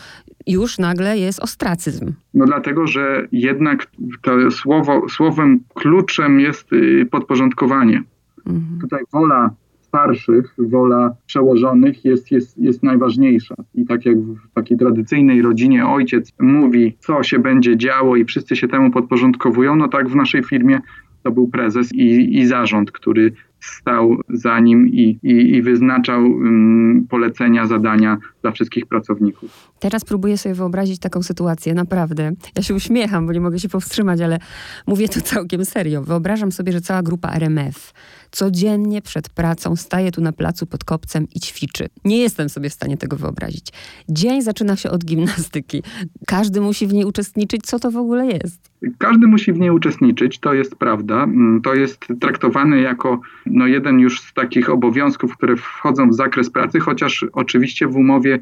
już 0.48 0.78
nagle 0.78 1.18
jest 1.18 1.40
ostracyzm. 1.40 2.14
No 2.34 2.46
dlatego, 2.46 2.88
że 2.88 3.28
jednak 3.32 3.88
to 4.22 4.52
słowo, 4.52 5.10
słowem 5.10 5.60
kluczem 5.74 6.40
jest 6.40 6.74
y, 6.74 7.08
podporządkowanie. 7.12 8.04
Mhm. 8.48 8.80
Tutaj 8.82 9.04
wola 9.14 9.50
starszych, 9.96 10.56
wola 10.58 11.16
przełożonych 11.26 12.06
jest, 12.06 12.32
jest, 12.32 12.58
jest 12.58 12.84
najważniejsza. 12.84 13.56
I 13.76 13.86
tak 13.86 14.06
jak 14.06 14.18
w 14.18 14.54
takiej 14.54 14.78
tradycyjnej 14.78 15.42
rodzinie 15.42 15.88
ojciec 15.88 16.34
mówi, 16.40 16.98
co 17.00 17.24
się 17.24 17.40
będzie 17.40 17.78
działo 17.78 18.16
i 18.16 18.26
wszyscy 18.26 18.56
się 18.56 18.68
temu 18.68 18.92
podporządkowują, 18.92 19.76
no 19.76 19.88
tak 19.88 20.10
w 20.10 20.16
naszej 20.16 20.44
firmie 20.44 20.80
to 21.24 21.32
był 21.32 21.48
prezes 21.48 21.94
i, 21.94 22.40
i 22.40 22.46
zarząd, 22.46 22.92
który 22.92 23.32
stał 23.60 24.18
za 24.30 24.60
nim 24.60 24.88
i, 24.88 25.20
i, 25.24 25.56
i 25.56 25.62
wyznaczał 25.62 26.22
um, 26.24 27.06
polecenia, 27.10 27.68
zadania 27.68 28.18
dla 28.46 28.52
wszystkich 28.52 28.86
pracowników. 28.86 29.72
Teraz 29.80 30.06
próbuję 30.06 30.38
sobie 30.38 30.56
wyobrazić 30.56 31.00
taką 31.00 31.24
sytuację, 31.24 31.74
naprawdę. 31.74 32.32
Ja 32.56 32.64
się 32.64 32.76
uśmiecham, 32.76 33.28
bo 33.28 33.34
nie 33.34 33.42
mogę 33.42 33.60
się 33.60 33.70
powstrzymać, 33.70 34.22
ale 34.22 34.40
mówię 34.88 35.10
to 35.10 35.22
całkiem 35.22 35.66
serio. 35.66 36.02
Wyobrażam 36.04 36.52
sobie, 36.52 36.72
że 36.72 36.82
cała 36.82 37.04
grupa 37.04 37.32
RMF 37.32 37.94
codziennie 38.36 39.02
przed 39.02 39.30
pracą 39.30 39.76
staje 39.76 40.12
tu 40.12 40.22
na 40.22 40.32
placu 40.32 40.66
pod 40.66 40.84
kopcem 40.84 41.28
i 41.36 41.40
ćwiczy. 41.40 41.88
Nie 42.06 42.18
jestem 42.18 42.50
sobie 42.50 42.70
w 42.70 42.74
stanie 42.74 42.98
tego 42.98 43.16
wyobrazić. 43.18 43.68
Dzień 44.10 44.42
zaczyna 44.42 44.76
się 44.76 44.92
od 44.92 45.06
gimnastyki. 45.06 45.84
Każdy 46.28 46.62
musi 46.62 46.88
w 46.88 46.94
niej 46.94 47.06
uczestniczyć. 47.06 47.62
Co 47.66 47.80
to 47.80 47.92
w 47.92 47.98
ogóle 47.98 48.26
jest? 48.26 48.72
Każdy 48.98 49.28
musi 49.28 49.54
w 49.54 49.60
niej 49.60 49.70
uczestniczyć, 49.72 50.40
to 50.40 50.54
jest 50.54 50.76
prawda. 50.76 51.24
Mm, 51.24 51.62
to 51.62 51.74
jest 51.74 52.08
traktowane 52.22 52.82
jako 52.82 53.20
no, 53.46 53.68
jeden 53.68 54.00
już 54.00 54.22
z 54.22 54.34
takich 54.34 54.70
obowiązków, 54.70 55.38
które 55.38 55.56
wchodzą 55.56 56.10
w 56.10 56.14
zakres 56.14 56.50
pracy, 56.50 56.80
chociaż 56.80 57.26
oczywiście 57.34 57.88
w 57.88 57.96
umowie 57.96 58.35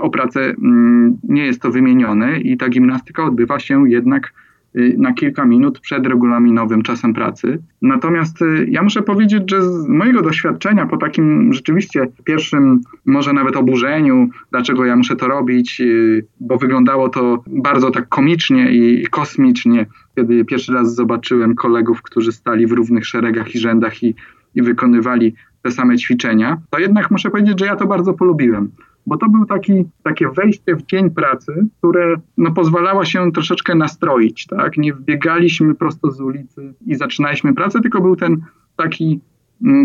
o 0.00 0.10
pracę 0.10 0.40
mm, 0.40 1.18
nie 1.22 1.46
jest 1.46 1.62
to 1.62 1.70
wymienione 1.70 2.40
i 2.40 2.56
ta 2.56 2.68
gimnastyka 2.68 3.24
odbywa 3.24 3.58
się 3.58 3.90
jednak 3.90 4.32
y, 4.76 4.94
na 4.98 5.12
kilka 5.12 5.44
minut 5.44 5.80
przed 5.80 6.06
regulaminowym 6.06 6.82
czasem 6.82 7.14
pracy. 7.14 7.62
Natomiast 7.82 8.42
y, 8.42 8.66
ja 8.70 8.82
muszę 8.82 9.02
powiedzieć, 9.02 9.50
że 9.50 9.62
z 9.62 9.88
mojego 9.88 10.22
doświadczenia 10.22 10.86
po 10.86 10.96
takim 10.96 11.52
rzeczywiście 11.52 12.06
pierwszym, 12.24 12.80
może 13.06 13.32
nawet 13.32 13.56
oburzeniu, 13.56 14.28
dlaczego 14.50 14.84
ja 14.84 14.96
muszę 14.96 15.16
to 15.16 15.28
robić, 15.28 15.80
y, 15.80 16.26
bo 16.40 16.58
wyglądało 16.58 17.08
to 17.08 17.44
bardzo 17.46 17.90
tak 17.90 18.08
komicznie 18.08 18.72
i 18.72 19.06
kosmicznie, 19.06 19.86
kiedy 20.14 20.44
pierwszy 20.44 20.72
raz 20.72 20.94
zobaczyłem 20.94 21.54
kolegów, 21.54 22.02
którzy 22.02 22.32
stali 22.32 22.66
w 22.66 22.72
równych 22.72 23.06
szeregach 23.06 23.54
i 23.54 23.58
rzędach 23.58 24.02
i, 24.02 24.14
i 24.54 24.62
wykonywali 24.62 25.34
te 25.62 25.70
same 25.70 25.96
ćwiczenia, 25.96 26.60
to 26.70 26.78
jednak 26.78 27.10
muszę 27.10 27.30
powiedzieć, 27.30 27.60
że 27.60 27.66
ja 27.66 27.76
to 27.76 27.86
bardzo 27.86 28.14
polubiłem 28.14 28.70
bo 29.08 29.16
to 29.16 29.28
był 29.28 29.46
taki, 29.46 29.84
takie 30.02 30.28
wejście 30.28 30.76
w 30.76 30.86
dzień 30.86 31.10
pracy, 31.10 31.66
które 31.78 32.16
no, 32.36 32.52
pozwalało 32.52 33.04
się 33.04 33.32
troszeczkę 33.32 33.74
nastroić. 33.74 34.46
Tak? 34.46 34.76
Nie 34.76 34.94
wbiegaliśmy 34.94 35.74
prosto 35.74 36.10
z 36.10 36.20
ulicy 36.20 36.74
i 36.86 36.94
zaczynaliśmy 36.94 37.54
pracę, 37.54 37.80
tylko 37.80 38.00
był 38.00 38.16
ten 38.16 38.36
taki 38.76 39.20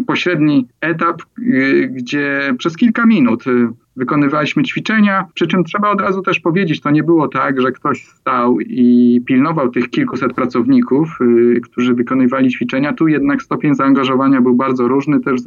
pośredni 0.07 0.67
etap, 0.81 1.21
y, 1.39 1.89
gdzie 1.91 2.53
przez 2.57 2.77
kilka 2.77 3.05
minut 3.05 3.47
y, 3.47 3.67
wykonywaliśmy 3.95 4.63
ćwiczenia, 4.63 5.25
przy 5.33 5.47
czym 5.47 5.63
trzeba 5.63 5.89
od 5.91 6.01
razu 6.01 6.21
też 6.21 6.39
powiedzieć, 6.39 6.81
to 6.81 6.91
nie 6.91 7.03
było 7.03 7.27
tak, 7.27 7.61
że 7.61 7.71
ktoś 7.71 8.05
stał 8.05 8.59
i 8.59 9.21
pilnował 9.25 9.69
tych 9.69 9.89
kilkuset 9.89 10.33
pracowników, 10.33 11.17
y, 11.21 11.61
którzy 11.61 11.93
wykonywali 11.93 12.49
ćwiczenia. 12.49 12.93
Tu 12.93 13.07
jednak 13.07 13.41
stopień 13.41 13.75
zaangażowania 13.75 14.41
był 14.41 14.55
bardzo 14.55 14.87
różny, 14.87 15.19
też 15.19 15.41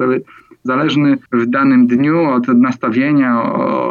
zależny 0.63 1.17
w 1.31 1.45
danym 1.45 1.87
dniu 1.87 2.29
od 2.29 2.47
nastawienia, 2.47 3.43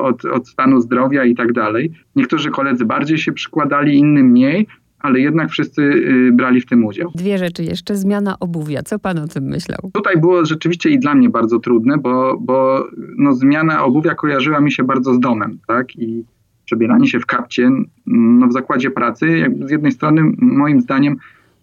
od, 0.03 0.25
od 0.25 0.49
stanu 0.49 0.81
zdrowia 0.81 1.25
i 1.25 1.35
tak 1.35 1.53
dalej. 1.53 1.93
Niektórzy 2.17 2.51
koledzy 2.51 2.85
bardziej 2.85 3.19
się 3.19 3.33
przykładali, 3.33 3.99
inni 3.99 4.23
mniej, 4.23 4.67
ale 5.07 5.21
jednak 5.21 5.51
wszyscy 5.51 5.83
y, 5.83 6.33
brali 6.33 6.61
w 6.61 6.67
tym 6.67 6.85
udział. 6.85 7.11
Dwie 7.15 7.39
rzeczy 7.39 7.65
jeszcze. 7.65 7.97
Zmiana 7.97 8.39
obuwia. 8.41 8.83
Co 8.83 8.99
pan 8.99 9.19
o 9.19 9.29
tym 9.29 9.45
myślał? 9.45 9.91
Tutaj 9.95 10.17
było 10.17 10.45
rzeczywiście 10.45 10.91
i 10.91 10.99
dla 10.99 11.15
mnie 11.15 11.31
bardzo 11.31 11.59
trudne, 11.59 11.99
bo, 11.99 12.39
bo 12.41 12.87
no, 13.19 13.35
zmiana 13.35 13.85
obuwia 13.85 14.15
kojarzyła 14.15 14.61
mi 14.61 14.73
się 14.73 14.85
bardzo 14.85 15.15
z 15.15 15.21
domem, 15.21 15.59
tak? 15.67 15.97
I 15.97 16.25
przebieranie 16.65 17.07
się 17.07 17.21
w 17.21 17.27
kapcie 17.27 17.71
no, 18.07 18.47
w 18.47 18.53
zakładzie 18.53 18.91
pracy, 18.91 19.47
z 19.67 19.71
jednej 19.71 19.93
strony 19.93 20.23
moim 20.39 20.81
zdaniem 20.81 21.17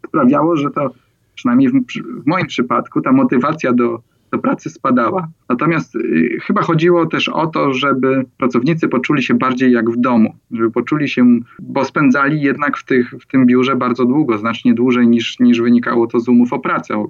sprawiało, 0.08 0.56
że 0.56 0.72
to 0.72 0.94
przynajmniej 1.36 1.70
w, 1.70 1.74
w 2.24 2.26
moim 2.26 2.48
przypadku 2.48 3.02
ta 3.02 3.12
motywacja 3.12 3.74
do 3.74 4.02
do 4.34 4.40
pracy 4.40 4.70
spadała. 4.70 5.28
Natomiast 5.50 5.96
y, 5.96 6.38
chyba 6.44 6.62
chodziło 6.62 7.06
też 7.06 7.30
o 7.30 7.48
to, 7.48 7.74
żeby 7.74 8.26
pracownicy 8.38 8.88
poczuli 8.88 9.24
się 9.24 9.34
bardziej 9.34 9.72
jak 9.72 9.90
w 9.90 9.98
domu, 9.98 10.36
żeby 10.52 10.72
poczuli 10.72 11.10
się, 11.10 11.26
bo 11.60 11.86
spędzali 11.86 12.42
jednak 12.42 12.78
w, 12.78 12.86
tych, 12.86 13.14
w 13.22 13.28
tym 13.28 13.46
biurze 13.46 13.76
bardzo 13.76 14.06
długo, 14.06 14.38
znacznie 14.38 14.74
dłużej 14.74 15.08
niż, 15.08 15.40
niż 15.40 15.62
wynikało 15.62 16.08
to 16.08 16.20
z 16.20 16.28
umów 16.28 16.54
o 16.54 16.60
pracę. 16.60 17.06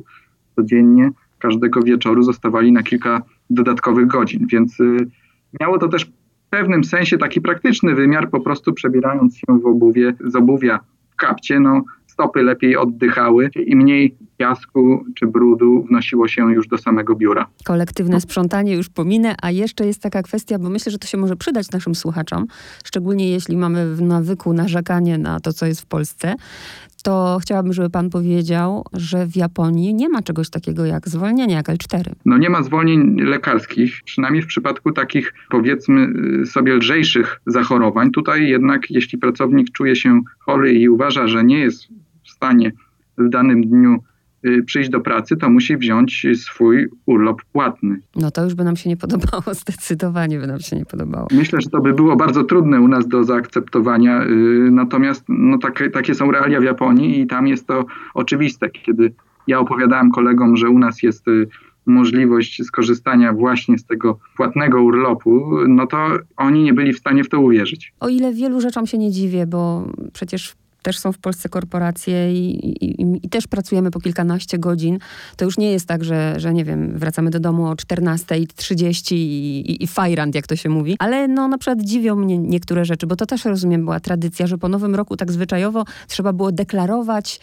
Codziennie, 0.56 1.12
każdego 1.40 1.82
wieczoru 1.82 2.24
zostawali 2.24 2.72
na 2.72 2.84
kilka 2.84 3.22
dodatkowych 3.50 4.08
godzin, 4.08 4.48
więc 4.52 4.80
y, 4.80 4.98
miało 5.62 5.78
to 5.78 5.88
też 5.88 6.06
w 6.06 6.50
pewnym 6.50 6.84
sensie 6.84 7.18
taki 7.18 7.42
praktyczny 7.42 7.96
wymiar, 7.96 8.30
po 8.30 8.40
prostu 8.40 8.74
przebierając 8.74 9.38
się 9.38 9.60
w 9.64 9.66
obuwie, 9.66 10.14
z 10.26 10.36
obuwia 10.36 10.80
w 11.10 11.16
kapcie, 11.16 11.60
no 11.60 11.84
stopy 12.08 12.44
lepiej 12.44 12.78
oddychały 12.78 13.50
i 13.66 13.76
mniej 13.76 14.16
piasku 14.44 15.06
czy 15.16 15.28
brudu 15.28 15.84
wnosiło 15.90 16.28
się 16.28 16.54
już 16.54 16.68
do 16.68 16.78
samego 16.78 17.16
biura. 17.16 17.48
Kolektywne 17.66 18.22
sprzątanie 18.22 18.76
już 18.76 18.90
pominę, 18.90 19.36
a 19.42 19.52
jeszcze 19.52 19.86
jest 19.86 20.02
taka 20.02 20.24
kwestia, 20.24 20.60
bo 20.60 20.70
myślę, 20.70 20.92
że 20.92 20.98
to 20.98 21.08
się 21.08 21.18
może 21.18 21.36
przydać 21.36 21.72
naszym 21.72 21.96
słuchaczom, 21.96 22.46
szczególnie 22.86 23.30
jeśli 23.30 23.58
mamy 23.58 23.96
w 23.96 24.02
nawyku 24.02 24.54
narzekanie 24.54 25.18
na 25.18 25.40
to, 25.40 25.54
co 25.54 25.66
jest 25.66 25.82
w 25.82 25.86
Polsce, 25.86 26.36
to 27.04 27.38
chciałabym, 27.42 27.74
żeby 27.74 27.90
pan 27.90 28.10
powiedział, 28.10 28.86
że 28.94 29.26
w 29.26 29.36
Japonii 29.36 29.94
nie 29.94 30.10
ma 30.10 30.22
czegoś 30.22 30.50
takiego 30.50 30.86
jak 30.86 31.10
zwolnienie, 31.10 31.54
jak 31.54 31.68
L4. 31.68 32.12
No 32.26 32.38
nie 32.38 32.50
ma 32.50 32.64
zwolnień 32.64 33.22
lekarskich, 33.22 34.02
przynajmniej 34.06 34.42
w 34.44 34.48
przypadku 34.48 34.92
takich 34.92 35.34
powiedzmy 35.50 36.08
y, 36.42 36.46
sobie 36.46 36.74
lżejszych 36.74 37.42
zachorowań. 37.46 38.12
Tutaj 38.12 38.48
jednak 38.48 38.92
jeśli 38.92 39.18
pracownik 39.18 39.72
czuje 39.72 39.96
się 39.96 40.22
chory 40.40 40.74
i 40.74 40.90
uważa, 40.90 41.28
że 41.28 41.44
nie 41.44 41.60
jest 41.60 41.88
w 42.24 42.30
stanie 42.30 42.72
w 43.18 43.30
danym 43.30 43.62
dniu 43.62 44.04
przyjść 44.66 44.90
do 44.90 45.02
pracy, 45.02 45.38
to 45.38 45.50
musi 45.50 45.78
wziąć 45.78 46.28
swój 46.36 46.88
urlop 47.06 47.42
płatny. 47.52 48.00
No 48.16 48.32
to 48.32 48.44
już 48.44 48.54
by 48.54 48.64
nam 48.64 48.76
się 48.76 48.90
nie 48.90 48.98
podobało, 48.98 49.44
zdecydowanie 49.64 50.40
by 50.40 50.48
nam 50.48 50.60
się 50.60 50.76
nie 50.76 50.86
podobało. 50.86 51.28
Myślę, 51.32 51.62
że 51.62 51.70
to 51.70 51.82
by 51.82 51.94
było 51.94 52.16
bardzo 52.16 52.44
trudne 52.44 52.82
u 52.82 52.88
nas 52.88 53.08
do 53.08 53.24
zaakceptowania, 53.24 54.24
y, 54.24 54.28
natomiast 54.72 55.26
no, 55.30 55.58
takie, 55.58 55.90
takie 55.90 56.16
są 56.16 56.32
realia 56.32 56.60
w 56.60 56.64
Japonii 56.64 57.20
i 57.22 57.28
tam 57.28 57.48
jest 57.48 57.68
to 57.68 57.86
oczywiste. 58.14 58.70
Kiedy 58.70 59.14
ja 59.48 59.60
opowiadałem 59.60 60.12
kolegom, 60.12 60.58
że 60.58 60.70
u 60.70 60.80
nas 60.80 61.04
jest 61.04 61.28
y, 61.28 61.48
możliwość 61.86 62.64
skorzystania 62.64 63.34
właśnie 63.34 63.78
z 63.78 63.86
tego 63.86 64.20
płatnego 64.38 64.84
urlopu, 64.84 65.58
no 65.68 65.88
to 65.88 65.98
oni 66.38 66.64
nie 66.64 66.74
byli 66.74 66.94
w 66.94 67.00
stanie 67.00 67.24
w 67.24 67.30
to 67.30 67.40
uwierzyć. 67.40 67.94
O 68.00 68.10
ile 68.10 68.34
wielu 68.34 68.62
rzeczom 68.62 68.88
się 68.88 68.98
nie 68.98 69.12
dziwię, 69.12 69.48
bo 69.48 69.88
przecież 70.14 70.56
też 70.84 71.00
są 71.00 71.12
w 71.12 71.18
Polsce 71.18 71.50
korporacje 71.50 72.34
i, 72.34 72.68
i, 72.86 73.26
i, 73.26 73.30
też 73.30 73.48
pracujemy 73.48 73.92
po 73.92 74.00
kilkanaście 74.00 74.58
godzin. 74.60 75.00
To 75.38 75.46
już 75.46 75.58
nie 75.58 75.72
jest 75.72 75.88
tak, 75.88 76.04
że, 76.04 76.34
że 76.38 76.54
nie 76.54 76.66
wiem, 76.66 76.98
wracamy 76.98 77.30
do 77.30 77.40
domu 77.40 77.66
o 77.68 77.74
14.30 77.74 79.14
i, 79.14 79.16
i, 79.16 79.84
i 79.84 79.88
fajrant, 79.88 80.36
jak 80.36 80.48
to 80.48 80.56
się 80.56 80.70
mówi. 80.70 80.96
Ale 81.00 81.28
no 81.28 81.48
na 81.48 81.58
przykład 81.58 81.82
dziwią 81.82 82.16
mnie 82.16 82.38
niektóre 82.38 82.86
rzeczy, 82.86 83.08
bo 83.08 83.16
to 83.16 83.26
też 83.26 83.46
rozumiem 83.46 83.84
była 83.84 84.00
tradycja, 84.00 84.48
że 84.48 84.58
po 84.58 84.70
nowym 84.70 84.96
roku 84.96 85.18
tak 85.18 85.32
zwyczajowo 85.32 85.86
trzeba 86.08 86.34
było 86.34 86.52
deklarować 86.52 87.40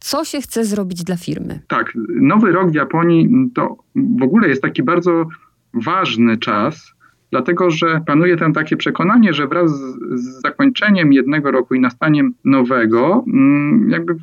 co 0.00 0.24
się 0.24 0.40
chce 0.40 0.64
zrobić 0.64 1.04
dla 1.04 1.16
firmy. 1.16 1.60
Tak, 1.68 1.92
nowy 2.20 2.52
rok 2.52 2.70
w 2.70 2.74
Japonii 2.74 3.50
to 3.54 3.76
w 3.94 4.22
ogóle 4.22 4.48
jest 4.48 4.62
taki 4.62 4.82
bardzo 4.82 5.26
ważny 5.74 6.36
czas, 6.36 6.92
dlatego 7.30 7.70
że 7.70 8.00
panuje 8.06 8.36
tam 8.36 8.52
takie 8.52 8.76
przekonanie, 8.76 9.34
że 9.34 9.46
wraz 9.46 9.70
z, 9.70 10.42
zakończeniem 10.42 11.12
jednego 11.12 11.50
roku 11.50 11.74
i 11.74 11.80
nastaniem 11.80 12.34
nowego, 12.44 13.24
mm, 13.26 13.90
jakby 13.90 14.14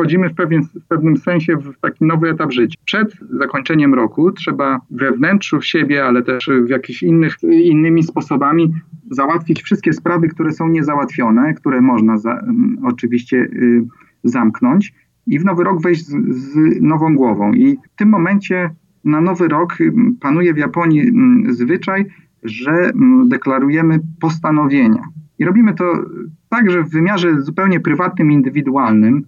wchodzimy 0.00 0.28
w, 0.28 0.34
pewien, 0.34 0.62
w 0.62 0.86
pewnym 0.88 1.16
sensie 1.16 1.56
w 1.56 1.78
taki 1.80 2.04
nowy 2.04 2.30
etap 2.30 2.52
życia. 2.52 2.78
Przed 2.84 3.16
zakończeniem 3.30 3.94
roku 3.94 4.32
trzeba 4.32 4.80
we 4.90 5.12
wnętrzu 5.12 5.62
siebie, 5.62 6.04
ale 6.04 6.22
też 6.22 6.50
w 6.66 6.68
jakichś 6.68 7.02
innych, 7.02 7.36
innymi 7.42 8.02
sposobami 8.02 8.72
załatwić 9.10 9.62
wszystkie 9.62 9.92
sprawy, 9.92 10.28
które 10.28 10.52
są 10.52 10.68
niezałatwione, 10.68 11.54
które 11.54 11.80
można 11.80 12.18
za, 12.18 12.32
mm, 12.32 12.78
oczywiście 12.84 13.36
y, 13.36 13.84
zamknąć 14.24 14.94
i 15.26 15.38
w 15.38 15.44
nowy 15.44 15.64
rok 15.64 15.82
wejść 15.82 16.06
z, 16.06 16.14
z 16.36 16.56
nową 16.80 17.14
głową. 17.14 17.52
I 17.52 17.76
w 17.76 17.96
tym 17.96 18.08
momencie 18.08 18.70
na 19.04 19.20
nowy 19.20 19.48
rok 19.48 19.80
y, 19.80 19.92
panuje 20.20 20.54
w 20.54 20.58
Japonii 20.58 21.00
mm, 21.00 21.54
zwyczaj, 21.54 22.06
że 22.42 22.70
mm, 22.70 23.28
deklarujemy 23.28 24.00
postanowienia. 24.20 25.02
I 25.38 25.44
robimy 25.44 25.74
to 25.74 26.04
także 26.48 26.82
w 26.82 26.90
wymiarze 26.90 27.42
zupełnie 27.42 27.80
prywatnym, 27.80 28.32
indywidualnym. 28.32 29.16
Y, 29.16 29.22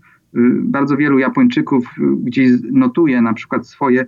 bardzo 0.63 0.97
wielu 0.97 1.19
Japończyków 1.19 1.85
gdzieś 1.99 2.51
notuje 2.73 3.23
na 3.23 3.35
przykład 3.35 3.67
swoje 3.67 4.01
y, 4.01 4.07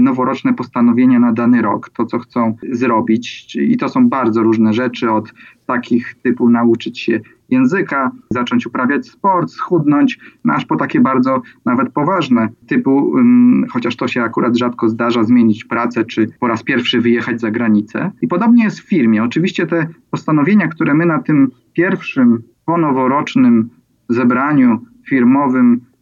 noworoczne 0.00 0.54
postanowienia 0.54 1.18
na 1.18 1.32
dany 1.32 1.62
rok, 1.62 1.90
to 1.90 2.06
co 2.06 2.18
chcą 2.18 2.56
zrobić. 2.72 3.56
I 3.56 3.76
to 3.76 3.88
są 3.88 4.08
bardzo 4.08 4.42
różne 4.42 4.72
rzeczy, 4.72 5.10
od 5.10 5.32
takich 5.66 6.14
typu 6.22 6.50
nauczyć 6.50 7.00
się 7.00 7.20
języka, 7.48 8.10
zacząć 8.30 8.66
uprawiać 8.66 9.08
sport, 9.08 9.50
schudnąć, 9.50 10.18
no 10.44 10.54
aż 10.54 10.64
po 10.64 10.76
takie 10.76 11.00
bardzo 11.00 11.42
nawet 11.64 11.92
poważne, 11.92 12.48
typu, 12.66 12.90
um, 12.90 13.64
chociaż 13.70 13.96
to 13.96 14.08
się 14.08 14.22
akurat 14.22 14.56
rzadko 14.56 14.88
zdarza, 14.88 15.24
zmienić 15.24 15.64
pracę, 15.64 16.04
czy 16.04 16.26
po 16.40 16.48
raz 16.48 16.62
pierwszy 16.62 17.00
wyjechać 17.00 17.40
za 17.40 17.50
granicę. 17.50 18.10
I 18.22 18.28
podobnie 18.28 18.64
jest 18.64 18.80
w 18.80 18.88
firmie. 18.88 19.22
Oczywiście 19.22 19.66
te 19.66 19.86
postanowienia, 20.10 20.68
które 20.68 20.94
my 20.94 21.06
na 21.06 21.18
tym 21.18 21.50
pierwszym 21.72 22.42
ponoworocznym 22.64 23.70
zebraniu 24.08 24.78
firmowym 25.08 25.74
y, 25.74 25.93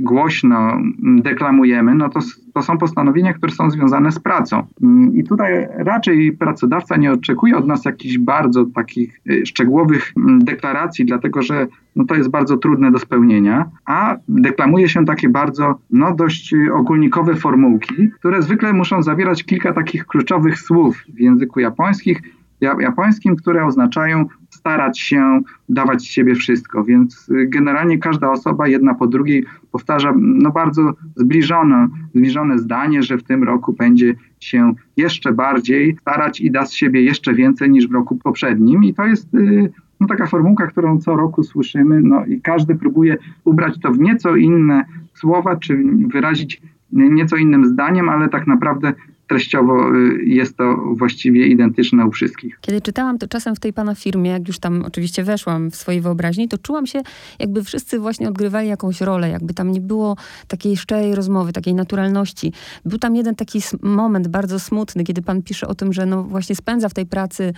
głośno 0.00 0.78
deklamujemy, 0.98 1.94
no 1.94 2.08
to, 2.08 2.20
to 2.54 2.62
są 2.62 2.78
postanowienia, 2.78 3.32
które 3.32 3.52
są 3.52 3.70
związane 3.70 4.12
z 4.12 4.18
pracą. 4.18 4.66
Mm, 4.82 5.14
I 5.14 5.24
tutaj 5.24 5.68
raczej 5.76 6.32
pracodawca 6.32 6.96
nie 6.96 7.12
oczekuje 7.12 7.56
od 7.56 7.66
nas 7.66 7.84
jakichś 7.84 8.18
bardzo 8.18 8.64
takich 8.64 9.20
y, 9.30 9.46
szczegółowych 9.46 10.12
mm, 10.16 10.44
deklaracji, 10.44 11.04
dlatego 11.04 11.42
że 11.42 11.66
no 11.96 12.04
to 12.04 12.14
jest 12.14 12.30
bardzo 12.30 12.56
trudne 12.56 12.90
do 12.90 12.98
spełnienia, 12.98 13.70
a 13.84 14.16
deklamuje 14.28 14.88
się 14.88 15.04
takie 15.04 15.28
bardzo 15.28 15.78
no 15.90 16.14
dość 16.14 16.54
ogólnikowe 16.72 17.34
formułki, 17.34 18.10
które 18.18 18.42
zwykle 18.42 18.72
muszą 18.72 19.02
zawierać 19.02 19.44
kilka 19.44 19.72
takich 19.72 20.06
kluczowych 20.06 20.58
słów 20.58 21.04
w 21.14 21.20
języku 21.20 21.60
japońskich, 21.60 22.22
japońskim, 22.60 23.36
które 23.36 23.64
oznaczają 23.64 24.26
starać 24.60 25.00
się 25.00 25.40
dawać 25.68 26.02
z 26.02 26.04
siebie 26.04 26.34
wszystko. 26.34 26.84
Więc 26.84 27.28
y, 27.28 27.46
generalnie 27.46 27.98
każda 27.98 28.30
osoba, 28.30 28.68
jedna 28.68 28.94
po 28.94 29.06
drugiej, 29.06 29.44
powtarza 29.72 30.12
no 30.16 30.50
bardzo 30.50 30.92
zbliżone, 31.16 31.88
zbliżone 32.14 32.58
zdanie, 32.58 33.02
że 33.02 33.18
w 33.18 33.22
tym 33.22 33.44
roku 33.44 33.72
będzie 33.72 34.14
się 34.40 34.72
jeszcze 34.96 35.32
bardziej 35.32 35.96
starać 36.00 36.40
i 36.40 36.50
da 36.50 36.66
z 36.66 36.72
siebie 36.72 37.02
jeszcze 37.02 37.34
więcej 37.34 37.70
niż 37.70 37.88
w 37.88 37.92
roku 37.92 38.16
poprzednim. 38.16 38.84
I 38.84 38.94
to 38.94 39.06
jest 39.06 39.34
y, 39.34 39.72
no, 40.00 40.06
taka 40.06 40.26
formułka, 40.26 40.66
którą 40.66 40.98
co 40.98 41.16
roku 41.16 41.42
słyszymy, 41.42 42.00
no 42.02 42.26
i 42.26 42.40
każdy 42.40 42.74
próbuje 42.74 43.16
ubrać 43.44 43.78
to 43.80 43.92
w 43.92 43.98
nieco 43.98 44.36
inne 44.36 44.84
słowa, 45.14 45.56
czy 45.56 45.84
wyrazić 46.06 46.62
nieco 46.92 47.36
innym 47.36 47.64
zdaniem, 47.64 48.08
ale 48.08 48.28
tak 48.28 48.46
naprawdę 48.46 48.92
treściowo 49.30 49.94
y, 49.94 50.24
jest 50.24 50.56
to 50.56 50.76
właściwie 50.96 51.46
identyczne 51.46 52.06
u 52.06 52.10
wszystkich. 52.10 52.58
Kiedy 52.60 52.80
czytałam 52.80 53.18
to 53.18 53.28
czasem 53.28 53.56
w 53.56 53.60
tej 53.60 53.72
pana 53.72 53.94
firmie, 53.94 54.30
jak 54.30 54.48
już 54.48 54.58
tam 54.58 54.84
oczywiście 54.84 55.24
weszłam 55.24 55.70
w 55.70 55.76
swojej 55.76 56.00
wyobraźni, 56.00 56.48
to 56.48 56.58
czułam 56.58 56.86
się, 56.86 57.02
jakby 57.38 57.64
wszyscy 57.64 57.98
właśnie 57.98 58.28
odgrywali 58.28 58.68
jakąś 58.68 59.00
rolę, 59.00 59.30
jakby 59.30 59.54
tam 59.54 59.72
nie 59.72 59.80
było 59.80 60.16
takiej 60.48 60.76
szczerej 60.76 61.14
rozmowy, 61.14 61.52
takiej 61.52 61.74
naturalności. 61.74 62.52
Był 62.84 62.98
tam 62.98 63.16
jeden 63.16 63.34
taki 63.34 63.60
moment 63.82 64.28
bardzo 64.28 64.60
smutny, 64.60 65.04
kiedy 65.04 65.22
pan 65.22 65.42
pisze 65.42 65.68
o 65.68 65.74
tym, 65.74 65.92
że 65.92 66.06
no 66.06 66.24
właśnie 66.24 66.56
spędza 66.56 66.88
w 66.88 66.94
tej 66.94 67.06
pracy 67.06 67.52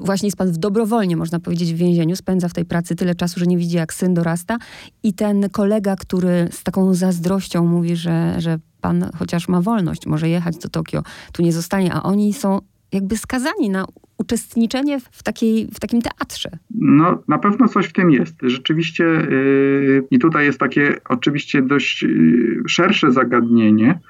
właśnie 0.00 0.26
jest 0.26 0.36
pan 0.36 0.52
w 0.52 0.58
dobrowolnie, 0.58 1.16
można 1.16 1.40
powiedzieć, 1.40 1.74
w 1.74 1.76
więzieniu, 1.76 2.16
spędza 2.16 2.48
w 2.48 2.52
tej 2.52 2.64
pracy 2.64 2.94
tyle 2.94 3.14
czasu, 3.14 3.40
że 3.40 3.46
nie 3.46 3.58
widzi, 3.58 3.76
jak 3.76 3.94
syn 3.94 4.14
dorasta. 4.14 4.58
I 5.02 5.12
ten 5.14 5.50
kolega, 5.50 5.96
który 5.96 6.48
z 6.50 6.62
taką 6.62 6.94
zazdrością 6.94 7.66
mówi, 7.66 7.96
że, 7.96 8.34
że 8.38 8.58
pan 8.82 9.10
chociaż 9.18 9.48
ma 9.48 9.60
wolność, 9.60 10.06
może 10.06 10.28
jechać 10.28 10.58
do 10.58 10.68
Tokio, 10.68 11.02
tu 11.32 11.42
nie 11.42 11.52
zostanie, 11.52 11.94
a 11.94 12.02
oni 12.02 12.32
są 12.32 12.60
jakby 12.92 13.16
skazani 13.16 13.70
na 13.70 13.84
uczestniczenie 14.18 15.00
w, 15.00 15.22
takiej, 15.22 15.68
w 15.74 15.80
takim 15.80 16.02
teatrze. 16.02 16.50
No, 16.74 17.22
na 17.28 17.38
pewno 17.38 17.68
coś 17.68 17.86
w 17.86 17.92
tym 17.92 18.10
jest. 18.10 18.34
Rzeczywiście, 18.42 19.04
yy, 19.04 20.04
i 20.10 20.18
tutaj 20.18 20.44
jest 20.44 20.58
takie 20.58 20.96
oczywiście 21.08 21.62
dość 21.62 22.02
yy, 22.02 22.62
szersze 22.66 23.12
zagadnienie. 23.12 24.00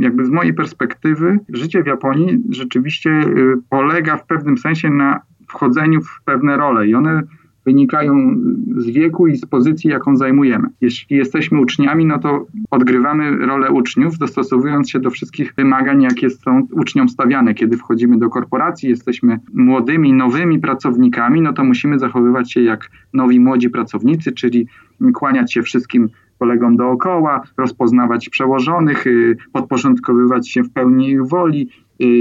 Jakby 0.00 0.26
z 0.26 0.30
mojej 0.30 0.54
perspektywy, 0.54 1.38
życie 1.48 1.82
w 1.82 1.86
Japonii 1.86 2.42
rzeczywiście 2.50 3.10
yy, 3.10 3.56
polega 3.70 4.16
w 4.16 4.26
pewnym 4.26 4.58
sensie 4.58 4.90
na 4.90 5.20
wchodzeniu 5.48 6.02
w 6.02 6.22
pewne 6.24 6.56
role 6.56 6.88
i 6.88 6.94
one 6.94 7.22
wynikają 7.68 8.36
z 8.76 8.86
wieku 8.86 9.26
i 9.26 9.36
z 9.36 9.46
pozycji, 9.46 9.90
jaką 9.90 10.16
zajmujemy. 10.16 10.68
Jeśli 10.80 11.16
jesteśmy 11.16 11.60
uczniami, 11.60 12.06
no 12.06 12.18
to 12.18 12.46
odgrywamy 12.70 13.46
rolę 13.46 13.70
uczniów, 13.70 14.18
dostosowując 14.18 14.90
się 14.90 15.00
do 15.00 15.10
wszystkich 15.10 15.54
wymagań, 15.54 16.02
jakie 16.02 16.30
są 16.30 16.66
uczniom 16.72 17.08
stawiane. 17.08 17.54
Kiedy 17.54 17.76
wchodzimy 17.76 18.18
do 18.18 18.28
korporacji, 18.28 18.88
jesteśmy 18.88 19.38
młodymi, 19.54 20.12
nowymi 20.12 20.58
pracownikami, 20.58 21.40
no 21.40 21.52
to 21.52 21.64
musimy 21.64 21.98
zachowywać 21.98 22.52
się 22.52 22.60
jak 22.60 22.90
nowi 23.14 23.40
młodzi 23.40 23.70
pracownicy, 23.70 24.32
czyli 24.32 24.66
kłaniać 25.14 25.52
się 25.52 25.62
wszystkim 25.62 26.08
kolegom 26.38 26.76
dookoła, 26.76 27.42
rozpoznawać 27.56 28.28
przełożonych, 28.28 29.04
podporządkowywać 29.52 30.48
się 30.50 30.62
w 30.62 30.70
pełni 30.70 31.10
ich 31.10 31.26
woli, 31.26 31.68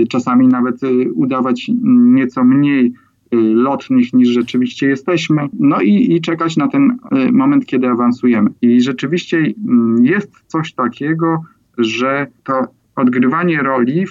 czasami 0.09 0.47
nawet 0.47 0.75
udawać 1.15 1.71
nieco 2.17 2.43
mniej 2.43 2.93
lotnych 3.31 4.13
niż 4.13 4.29
rzeczywiście 4.29 4.87
jesteśmy, 4.87 5.47
no 5.59 5.81
i, 5.81 6.15
i, 6.15 6.21
czekać 6.21 6.57
na 6.57 6.67
ten 6.67 6.97
moment, 7.31 7.65
kiedy 7.65 7.87
awansujemy. 7.87 8.49
I 8.61 8.81
rzeczywiście 8.81 9.37
mm, 9.37 10.05
jest 10.05 10.31
coś 10.47 10.73
takiego, 10.73 11.43
że 11.77 12.27
to 12.43 12.67
odgrywanie 12.95 13.63
roli 13.63 14.05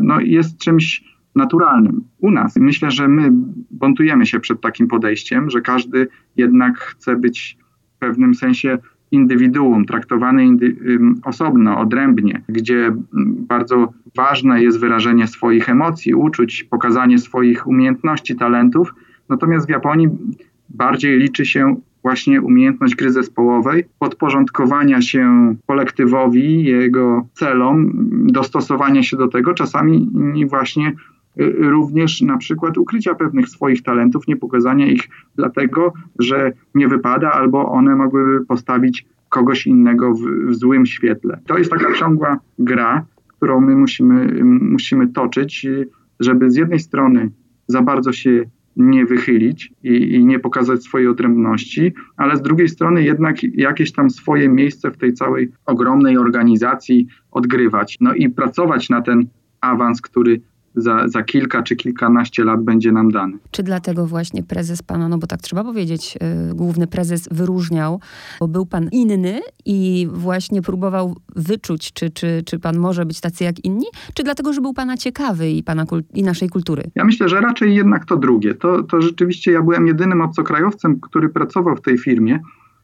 no, 0.00 0.20
jest 0.20 0.58
czymś 0.58 1.04
naturalnym 1.34 2.04
u 2.18 2.30
nas. 2.30 2.56
Myślę, 2.56 2.90
że 2.90 3.08
my 3.08 3.28
buntujemy 3.70 4.26
się 4.26 4.40
przed 4.40 4.60
takim 4.60 4.88
podejściem, 4.88 5.50
że 5.50 5.60
każdy 5.60 6.08
jednak 6.36 6.78
chce 6.78 7.16
być 7.16 7.58
w 7.96 7.98
pewnym 7.98 8.34
sensie 8.34 8.78
indywiduum, 9.10 9.84
traktowany 9.84 10.46
indy 10.46 10.76
osobno, 11.24 11.78
odrębnie, 11.78 12.42
gdzie 12.48 12.92
bardzo 13.48 13.92
ważne 14.16 14.62
jest 14.62 14.80
wyrażenie 14.80 15.26
swoich 15.26 15.68
emocji, 15.68 16.14
uczuć, 16.14 16.64
pokazanie 16.64 17.18
swoich 17.18 17.66
umiejętności, 17.66 18.36
talentów. 18.36 18.94
Natomiast 19.28 19.66
w 19.66 19.70
Japonii 19.70 20.08
bardziej 20.68 21.18
liczy 21.18 21.46
się 21.46 21.76
właśnie 22.02 22.42
umiejętność 22.42 22.94
gry 22.94 23.12
zespołowej, 23.12 23.84
podporządkowania 23.98 25.02
się 25.02 25.54
kolektywowi, 25.66 26.64
jego 26.64 27.26
celom, 27.32 27.92
dostosowania 28.26 29.02
się 29.02 29.16
do 29.16 29.28
tego, 29.28 29.54
czasami 29.54 30.10
właśnie 30.46 30.92
również 31.58 32.20
na 32.20 32.36
przykład 32.36 32.78
ukrycia 32.78 33.14
pewnych 33.14 33.48
swoich 33.48 33.82
talentów, 33.82 34.28
nie 34.28 34.36
pokazania 34.36 34.86
ich 34.86 35.08
dlatego, 35.36 35.92
że 36.18 36.52
nie 36.74 36.88
wypada 36.88 37.32
albo 37.32 37.72
one 37.72 37.96
mogłyby 37.96 38.46
postawić 38.46 39.06
kogoś 39.28 39.66
innego 39.66 40.14
w, 40.14 40.20
w 40.20 40.54
złym 40.54 40.86
świetle. 40.86 41.40
To 41.46 41.58
jest 41.58 41.70
taka 41.70 41.94
ciągła 41.94 42.38
gra, 42.58 43.06
którą 43.36 43.60
my 43.60 43.76
musimy, 43.76 44.44
musimy 44.44 45.08
toczyć, 45.08 45.66
żeby 46.20 46.50
z 46.50 46.56
jednej 46.56 46.78
strony 46.78 47.30
za 47.66 47.82
bardzo 47.82 48.12
się 48.12 48.44
nie 48.76 49.06
wychylić 49.06 49.72
i, 49.82 50.14
i, 50.14 50.24
nie 50.24 50.38
pokazać 50.38 50.82
swojej 50.82 51.08
odrębności, 51.08 51.92
ale 52.16 52.36
z 52.36 52.42
drugiej 52.42 52.68
strony 52.68 53.02
jednak 53.02 53.42
jakieś 53.42 53.92
tam 53.92 54.10
swoje 54.10 54.48
miejsce 54.48 54.90
w 54.90 54.96
tej 54.96 55.12
całej 55.12 55.48
ogromnej 55.66 56.18
organizacji 56.18 57.06
odgrywać. 57.30 57.96
No 58.00 58.14
i 58.14 58.30
pracować 58.30 58.90
na 58.90 59.02
ten 59.02 59.26
awans, 59.60 60.00
który 60.00 60.40
za, 60.78 61.08
za 61.08 61.22
kilka 61.22 61.62
czy 61.62 61.76
kilkanaście 61.76 62.44
lat 62.44 62.62
będzie 62.62 62.92
nam 62.92 63.10
dany. 63.10 63.38
Czy 63.50 63.62
dlatego 63.62 64.06
właśnie 64.06 64.42
prezes 64.42 64.82
pana, 64.82 65.08
no 65.08 65.18
bo 65.18 65.26
tak 65.26 65.40
trzeba 65.40 65.64
powiedzieć, 65.64 66.18
yy, 66.48 66.54
główny 66.54 66.86
prezes 66.86 67.28
wyróżniał, 67.30 68.00
bo 68.40 68.48
był 68.48 68.66
pan 68.66 68.88
inny 68.92 69.40
i 69.64 70.08
właśnie 70.12 70.62
próbował 70.62 71.16
wyczuć, 71.36 71.92
czy, 71.92 72.10
czy, 72.10 72.42
czy 72.46 72.58
pan 72.58 72.78
może 72.78 73.06
być 73.06 73.20
tacy 73.20 73.44
jak 73.44 73.64
inni, 73.64 73.86
czy 74.14 74.22
dlatego, 74.22 74.52
że 74.52 74.60
był 74.60 74.74
pana 74.74 74.96
ciekawy 74.96 75.50
i, 75.50 75.62
pana 75.62 75.84
i 76.14 76.22
naszej 76.22 76.48
kultury? 76.48 76.82
Ja 76.94 77.04
myślę, 77.04 77.28
że 77.28 77.40
raczej 77.40 77.74
jednak 77.74 78.04
to 78.04 78.16
drugie. 78.16 78.54
To, 78.54 78.82
to 78.82 79.02
rzeczywiście 79.02 79.52
ja 79.52 79.62
byłem 79.62 79.86
jedynym 79.86 80.20
obcokrajowcem, 80.20 81.00
który 81.00 81.28
pracował 81.28 81.76
w 81.76 81.80
tej 81.80 81.98
firmie. 81.98 82.40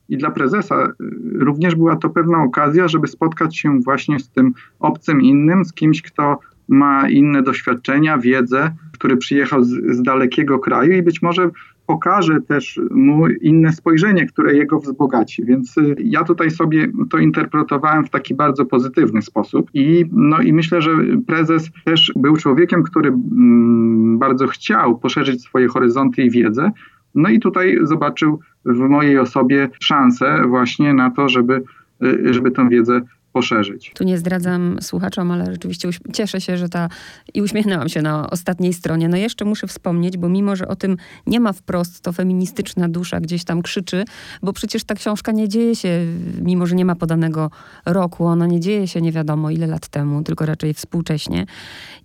I 0.09 0.17
dla 0.17 0.31
prezesa 0.31 0.87
y, 0.87 0.95
również 1.39 1.75
była 1.75 1.97
to 1.97 2.11
pewna 2.11 2.43
okazja, 2.43 2.89
żeby 2.89 3.07
spotkać 3.07 3.59
się 3.59 3.81
właśnie 3.81 4.21
z 4.21 4.29
tym 4.31 4.55
obcym 4.81 5.23
innym, 5.23 5.65
z 5.65 5.73
kimś, 5.73 6.03
kto 6.03 6.39
ma 6.69 7.09
inne 7.09 7.43
doświadczenia, 7.43 8.19
wiedzę, 8.19 8.71
który 8.93 9.17
przyjechał 9.17 9.65
z, 9.65 9.71
z 9.71 10.03
dalekiego 10.03 10.59
kraju 10.59 10.93
i 10.93 11.03
być 11.03 11.23
może 11.23 11.51
pokaże 11.87 12.41
też 12.41 12.81
mu 12.91 13.29
inne 13.29 13.73
spojrzenie, 13.73 14.27
które 14.27 14.55
jego 14.55 14.79
wzbogaci. 14.79 15.45
Więc 15.45 15.79
y, 15.79 15.97
ja 15.99 16.25
tutaj 16.25 16.51
sobie 16.51 16.89
to 17.11 17.19
interpretowałem 17.19 18.05
w 18.05 18.11
taki 18.11 18.35
bardzo 18.35 18.65
pozytywny 18.65 19.23
sposób 19.23 19.71
i, 19.75 20.05
no 20.13 20.41
i 20.41 20.53
myślę, 20.53 20.83
że 20.83 20.91
prezes 21.27 21.71
też 21.85 22.13
był 22.17 22.37
człowiekiem, 22.37 22.83
który 22.83 23.09
mm, 23.09 24.19
bardzo 24.19 24.47
chciał 24.47 24.99
poszerzyć 24.99 25.43
swoje 25.43 25.69
horyzonty 25.69 26.23
i 26.23 26.31
wiedzę. 26.31 26.71
No 27.15 27.29
i 27.29 27.41
tutaj 27.41 27.79
zobaczył 27.83 28.41
w 28.65 28.79
mojej 28.79 29.19
osobie 29.19 29.69
szansę 29.81 30.43
właśnie 30.49 30.95
na 30.95 31.11
to, 31.11 31.29
żeby, 31.29 31.63
y, 32.03 32.35
żeby 32.35 32.51
tę 32.51 32.69
wiedzę 32.69 33.01
poszerzyć. 33.35 33.93
Tu 33.95 34.05
nie 34.05 34.19
zdradzam 34.19 34.79
słuchaczom, 34.81 35.31
ale 35.31 35.47
rzeczywiście 35.47 35.89
cieszę 36.13 36.41
się, 36.41 36.57
że 36.57 36.69
ta 36.69 36.89
i 37.35 37.43
uśmiechnęłam 37.43 37.89
się 37.89 38.03
na 38.03 38.31
ostatniej 38.31 38.73
stronie. 38.73 39.09
No 39.09 39.17
jeszcze 39.17 39.45
muszę 39.45 39.67
wspomnieć, 39.67 40.17
bo 40.17 40.29
mimo, 40.29 40.57
że 40.57 40.69
o 40.69 40.77
tym 40.77 40.97
nie 41.27 41.41
ma 41.41 41.53
wprost, 41.53 42.01
to 42.01 42.13
feministyczna 42.13 42.89
dusza 42.89 43.21
gdzieś 43.21 43.45
tam 43.45 43.63
krzyczy, 43.63 44.05
bo 44.43 44.53
przecież 44.53 44.85
ta 44.85 44.95
książka 44.95 45.33
nie 45.33 45.49
dzieje 45.49 45.77
się, 45.77 46.07
mimo 46.43 46.67
że 46.67 46.75
nie 46.77 46.85
ma 46.85 46.95
podanego 46.95 47.51
roku, 47.87 48.27
ona 48.27 48.47
nie 48.47 48.61
dzieje 48.61 48.89
się 48.89 49.01
nie 49.01 49.13
wiadomo 49.13 49.51
ile 49.51 49.67
lat 49.67 49.89
temu, 49.89 50.23
tylko 50.23 50.47
raczej 50.47 50.75
współcześnie. 50.75 51.47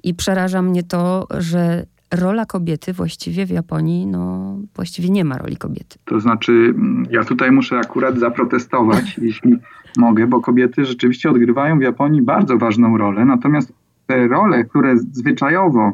I 0.04 0.13
przeraża 0.13 0.62
mnie 0.62 0.84
to, 0.84 1.28
że 1.38 1.86
rola 2.12 2.46
kobiety 2.46 2.94
właściwie 2.94 3.46
w 3.46 3.50
Japonii, 3.50 4.08
no 4.08 4.56
właściwie 4.76 5.10
nie 5.10 5.26
ma 5.26 5.38
roli 5.38 5.58
kobiety. 5.58 5.98
To 6.06 6.20
znaczy, 6.20 6.52
mm, 6.52 7.06
ja 7.12 7.24
tutaj 7.24 7.52
muszę 7.52 7.78
akurat 7.78 8.20
zaprotestować, 8.20 9.18
jeśli 9.28 9.58
mogę, 10.00 10.28
bo 10.28 10.42
kobiety 10.42 10.86
rzeczywiście 10.86 11.30
odgrywają 11.30 11.80
w 11.80 11.82
Japonii 11.82 12.22
bardzo 12.22 12.58
ważną 12.58 12.98
rolę, 12.98 13.26
natomiast 13.26 13.74
te 14.08 14.28
role, 14.28 14.64
które 14.64 14.98
zwyczajowo 14.98 15.92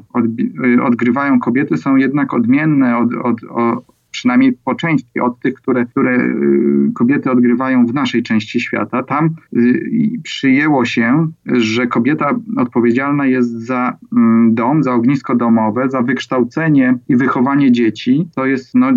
y, 0.78 0.84
odgrywają 0.84 1.40
kobiety, 1.40 1.78
są 1.78 1.96
jednak 1.96 2.34
odmienne 2.34 2.98
od, 2.98 3.10
od, 3.24 3.44
od, 3.44 3.96
przynajmniej 4.12 4.54
po 4.66 4.76
części 4.76 5.20
od 5.20 5.40
tych, 5.40 5.54
które, 5.54 5.86
które 5.86 6.18
y, 6.18 6.92
kobiety 6.94 7.32
odgrywają 7.32 7.86
w 7.86 7.94
naszej 7.94 8.24
części 8.24 8.60
świata. 8.60 9.04
Tam 9.04 9.30
y, 9.54 10.20
przyjęło 10.24 10.86
się, 10.86 11.28
że 11.46 11.88
kobieta 11.88 12.36
odpowiedzialna 12.58 13.26
jest 13.26 13.52
za 13.52 13.98
mm, 14.18 14.56
dom, 14.56 14.84
za 14.84 14.94
ognisko 14.94 15.36
domowe, 15.36 15.90
za 15.90 16.02
wykształcenie 16.02 16.98
i 17.10 17.16
wychowanie 17.16 17.72
dzieci. 17.72 18.28
To 18.36 18.46
jest 18.46 18.76
no, 18.76 18.88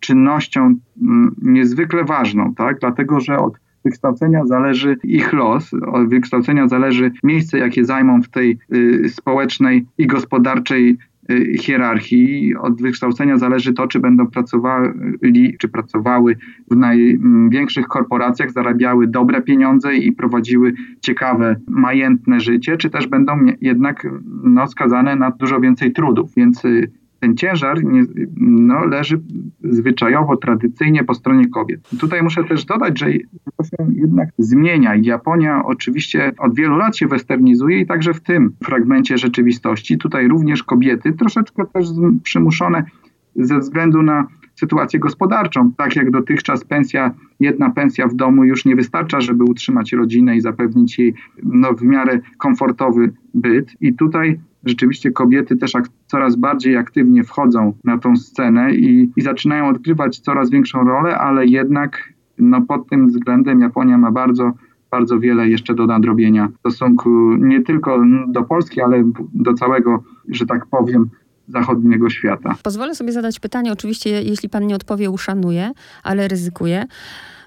czynnością 0.00 0.74
mm, 1.02 1.34
niezwykle 1.42 2.04
ważną, 2.04 2.54
tak? 2.54 2.78
dlatego 2.80 3.20
że 3.20 3.38
od 3.38 3.65
wykształcenia 3.86 4.46
zależy 4.46 4.96
ich 5.02 5.32
los, 5.32 5.70
od 5.74 6.08
wykształcenia 6.08 6.68
zależy 6.68 7.10
miejsce, 7.22 7.58
jakie 7.58 7.84
zajmą 7.84 8.22
w 8.22 8.28
tej 8.28 8.58
y, 8.74 9.08
społecznej 9.08 9.86
i 9.98 10.06
gospodarczej 10.06 10.98
Y, 11.30 11.58
hierarchii. 11.58 12.56
Od 12.56 12.82
wykształcenia 12.82 13.38
zależy 13.38 13.72
to, 13.72 13.86
czy 13.86 14.00
będą 14.00 14.26
pracowali, 14.26 15.56
czy 15.58 15.68
pracowały 15.68 16.36
w 16.70 16.76
największych 16.76 17.86
korporacjach, 17.86 18.52
zarabiały 18.52 19.06
dobre 19.06 19.42
pieniądze 19.42 19.96
i 19.96 20.12
prowadziły 20.12 20.72
ciekawe, 21.00 21.56
majętne 21.68 22.40
życie, 22.40 22.76
czy 22.76 22.90
też 22.90 23.06
będą 23.06 23.32
jednak 23.60 24.06
no, 24.44 24.66
skazane 24.66 25.16
na 25.16 25.30
dużo 25.30 25.60
więcej 25.60 25.92
trudów. 25.92 26.34
Więc 26.36 26.64
y, 26.64 26.90
ten 27.26 27.36
ciężar 27.36 27.84
nie, 27.84 28.02
no, 28.36 28.84
leży 28.84 29.20
zwyczajowo, 29.62 30.36
tradycyjnie 30.36 31.04
po 31.04 31.14
stronie 31.14 31.48
kobiet. 31.48 31.88
Tutaj 32.00 32.22
muszę 32.22 32.44
też 32.44 32.64
dodać, 32.64 32.98
że 32.98 33.06
to 33.56 33.64
się 33.64 33.92
jednak 33.94 34.28
zmienia. 34.38 34.94
Japonia 34.94 35.64
oczywiście 35.64 36.32
od 36.38 36.56
wielu 36.56 36.76
lat 36.76 36.96
się 36.96 37.06
westernizuje 37.06 37.80
i 37.80 37.86
także 37.86 38.14
w 38.14 38.20
tym 38.20 38.52
fragmencie 38.64 39.18
rzeczywistości 39.18 39.98
tutaj 39.98 40.28
również 40.28 40.62
kobiety, 40.62 41.12
troszeczkę 41.12 41.66
też 41.72 41.86
przymuszone 42.22 42.84
ze 43.36 43.58
względu 43.58 44.02
na 44.02 44.26
sytuację 44.54 45.00
gospodarczą. 45.00 45.72
Tak 45.72 45.96
jak 45.96 46.10
dotychczas 46.10 46.64
pensja, 46.64 47.14
jedna 47.40 47.70
pensja 47.70 48.08
w 48.08 48.14
domu 48.14 48.44
już 48.44 48.64
nie 48.64 48.76
wystarcza, 48.76 49.20
żeby 49.20 49.44
utrzymać 49.44 49.92
rodzinę 49.92 50.36
i 50.36 50.40
zapewnić 50.40 50.98
jej 50.98 51.14
no, 51.42 51.72
w 51.72 51.82
miarę 51.82 52.20
komfortowy 52.38 53.12
byt. 53.34 53.72
I 53.80 53.94
tutaj 53.94 54.40
rzeczywiście 54.66 55.10
kobiety 55.10 55.56
też 55.56 55.72
coraz 56.06 56.36
bardziej 56.36 56.76
aktywnie 56.76 57.24
wchodzą 57.24 57.72
na 57.84 57.98
tą 57.98 58.16
scenę 58.16 58.74
i, 58.74 59.12
i 59.16 59.22
zaczynają 59.22 59.68
odgrywać 59.68 60.18
coraz 60.18 60.50
większą 60.50 60.84
rolę, 60.84 61.18
ale 61.18 61.46
jednak 61.46 62.12
no, 62.38 62.62
pod 62.62 62.88
tym 62.88 63.08
względem 63.08 63.60
Japonia 63.60 63.98
ma 63.98 64.10
bardzo 64.10 64.52
bardzo 64.90 65.20
wiele 65.20 65.48
jeszcze 65.48 65.74
do 65.74 65.86
nadrobienia 65.86 66.48
w 66.48 66.58
stosunku 66.58 67.10
nie 67.38 67.62
tylko 67.62 68.02
do 68.28 68.42
Polski, 68.42 68.80
ale 68.80 69.04
do 69.34 69.54
całego, 69.54 70.02
że 70.28 70.46
tak 70.46 70.66
powiem, 70.66 71.10
zachodniego 71.48 72.10
świata. 72.10 72.54
Pozwolę 72.62 72.94
sobie 72.94 73.12
zadać 73.12 73.40
pytanie, 73.40 73.72
oczywiście 73.72 74.22
jeśli 74.22 74.48
pan 74.48 74.66
nie 74.66 74.74
odpowie, 74.74 75.10
uszanuję, 75.10 75.72
ale 76.02 76.28
ryzykuję. 76.28 76.86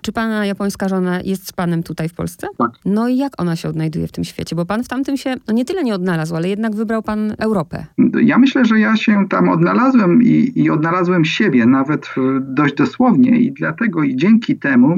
Czy 0.01 0.11
pana 0.11 0.45
japońska 0.45 0.89
żona 0.89 1.21
jest 1.21 1.47
z 1.47 1.53
panem 1.53 1.83
tutaj 1.83 2.09
w 2.09 2.13
Polsce? 2.13 2.47
Tak. 2.57 2.71
No 2.85 3.07
i 3.07 3.17
jak 3.17 3.41
ona 3.41 3.55
się 3.55 3.69
odnajduje 3.69 4.07
w 4.07 4.11
tym 4.11 4.23
świecie? 4.23 4.55
Bo 4.55 4.65
pan 4.65 4.83
w 4.83 4.87
tamtym 4.87 5.17
się 5.17 5.35
no 5.47 5.53
nie 5.53 5.65
tyle 5.65 5.83
nie 5.83 5.95
odnalazł, 5.95 6.35
ale 6.35 6.49
jednak 6.49 6.75
wybrał 6.75 7.03
pan 7.03 7.33
Europę. 7.37 7.85
Ja 8.21 8.37
myślę, 8.37 8.65
że 8.65 8.79
ja 8.79 8.95
się 8.95 9.27
tam 9.29 9.49
odnalazłem 9.49 10.23
i, 10.23 10.51
i 10.55 10.69
odnalazłem 10.69 11.25
siebie 11.25 11.65
nawet 11.65 12.09
dość 12.41 12.75
dosłownie 12.75 13.39
i 13.39 13.51
dlatego 13.51 14.03
i 14.03 14.15
dzięki 14.15 14.57
temu 14.57 14.97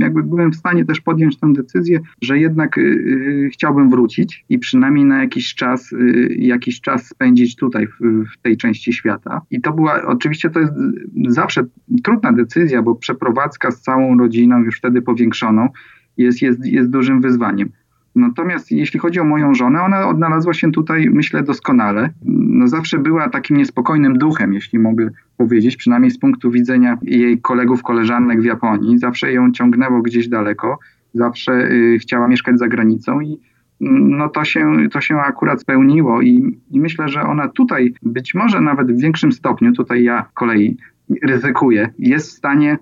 jakby 0.00 0.22
byłem 0.22 0.52
w 0.52 0.56
stanie 0.56 0.84
też 0.84 1.00
podjąć 1.00 1.38
tę 1.38 1.52
decyzję, 1.52 2.00
że 2.22 2.38
jednak 2.38 2.78
y, 2.78 3.48
chciałbym 3.52 3.90
wrócić 3.90 4.44
i 4.48 4.58
przynajmniej 4.58 5.04
na 5.04 5.22
jakiś 5.22 5.54
czas, 5.54 5.94
jakiś 6.30 6.80
czas 6.80 7.06
spędzić 7.06 7.56
tutaj 7.56 7.86
w, 7.86 8.24
w 8.34 8.42
tej 8.42 8.56
części 8.56 8.92
świata. 8.92 9.40
I 9.50 9.60
to 9.60 9.72
była, 9.72 10.02
oczywiście 10.06 10.50
to 10.50 10.60
jest 10.60 10.72
zawsze 11.28 11.64
trudna 12.04 12.32
decyzja, 12.32 12.82
bo 12.82 12.94
przeprowadzka 12.94 13.70
z 13.70 13.80
całą 13.80 14.18
rodziną 14.18 14.37
rodziną 14.38 14.58
już 14.58 14.78
wtedy 14.78 15.02
powiększoną 15.02 15.68
jest, 16.16 16.42
jest, 16.42 16.66
jest 16.66 16.90
dużym 16.90 17.20
wyzwaniem. 17.20 17.68
Natomiast 18.14 18.72
jeśli 18.72 19.00
chodzi 19.00 19.20
o 19.20 19.24
moją 19.24 19.54
żonę, 19.54 19.82
ona 19.82 20.08
odnalazła 20.08 20.54
się 20.54 20.72
tutaj, 20.72 21.10
myślę, 21.10 21.42
doskonale. 21.42 22.10
No 22.24 22.68
zawsze 22.68 22.98
była 22.98 23.28
takim 23.28 23.56
niespokojnym 23.56 24.18
duchem, 24.18 24.52
jeśli 24.52 24.78
mogę 24.78 25.10
powiedzieć, 25.36 25.76
przynajmniej 25.76 26.10
z 26.10 26.18
punktu 26.18 26.50
widzenia 26.50 26.98
jej 27.02 27.40
kolegów, 27.40 27.82
koleżanek 27.82 28.40
w 28.40 28.44
Japonii. 28.44 28.98
Zawsze 28.98 29.32
ją 29.32 29.52
ciągnęło 29.52 30.02
gdzieś 30.02 30.28
daleko, 30.28 30.78
zawsze 31.14 31.52
y, 31.52 31.98
chciała 31.98 32.28
mieszkać 32.28 32.58
za 32.58 32.68
granicą 32.68 33.20
i 33.20 33.38
no 33.80 34.28
to 34.28 34.44
się, 34.44 34.88
to 34.92 35.00
się 35.00 35.16
akurat 35.16 35.60
spełniło 35.60 36.22
i, 36.22 36.58
i 36.70 36.80
myślę, 36.80 37.08
że 37.08 37.22
ona 37.22 37.48
tutaj 37.48 37.94
być 38.02 38.34
może 38.34 38.60
nawet 38.60 38.92
w 38.92 39.00
większym 39.00 39.32
stopniu, 39.32 39.72
tutaj 39.72 40.04
ja 40.04 40.24
kolei 40.34 40.76
ryzykuję, 41.22 41.90
jest 41.98 42.28
w 42.28 42.32
stanie 42.32 42.78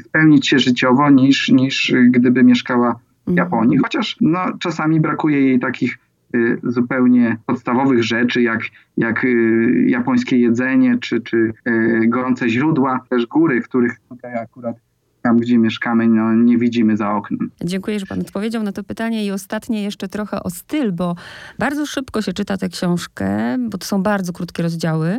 spełnić 0.00 0.48
się 0.48 0.58
życiowo 0.58 1.10
niż, 1.10 1.48
niż 1.48 1.94
gdyby 2.10 2.42
mieszkała 2.42 2.94
w 2.94 3.28
mhm. 3.28 3.36
Japonii, 3.36 3.78
chociaż 3.78 4.16
no, 4.20 4.40
czasami 4.58 5.00
brakuje 5.00 5.40
jej 5.40 5.60
takich 5.60 5.98
y, 6.34 6.58
zupełnie 6.62 7.36
podstawowych 7.46 8.02
rzeczy, 8.02 8.42
jak, 8.42 8.60
jak 8.96 9.24
y, 9.24 9.84
japońskie 9.86 10.38
jedzenie, 10.38 10.98
czy, 10.98 11.20
czy 11.20 11.52
y, 11.68 12.06
gorące 12.08 12.48
źródła, 12.48 13.00
też 13.08 13.26
góry, 13.26 13.60
których 13.60 13.98
tutaj 14.08 14.34
akurat 14.34 14.76
tam, 15.22 15.38
gdzie 15.38 15.58
mieszkamy, 15.58 16.08
no, 16.08 16.34
nie 16.34 16.58
widzimy 16.58 16.96
za 16.96 17.12
oknem. 17.12 17.50
Dziękuję, 17.64 18.00
że 18.00 18.06
Pan 18.06 18.20
odpowiedział 18.20 18.62
na 18.62 18.72
to 18.72 18.84
pytanie. 18.84 19.26
I 19.26 19.30
ostatnie 19.30 19.82
jeszcze 19.82 20.08
trochę 20.08 20.42
o 20.42 20.50
styl, 20.50 20.92
bo 20.92 21.16
bardzo 21.58 21.86
szybko 21.86 22.22
się 22.22 22.32
czyta 22.32 22.56
tę 22.56 22.68
książkę, 22.68 23.56
bo 23.58 23.78
to 23.78 23.86
są 23.86 24.02
bardzo 24.02 24.32
krótkie 24.32 24.62
rozdziały. 24.62 25.18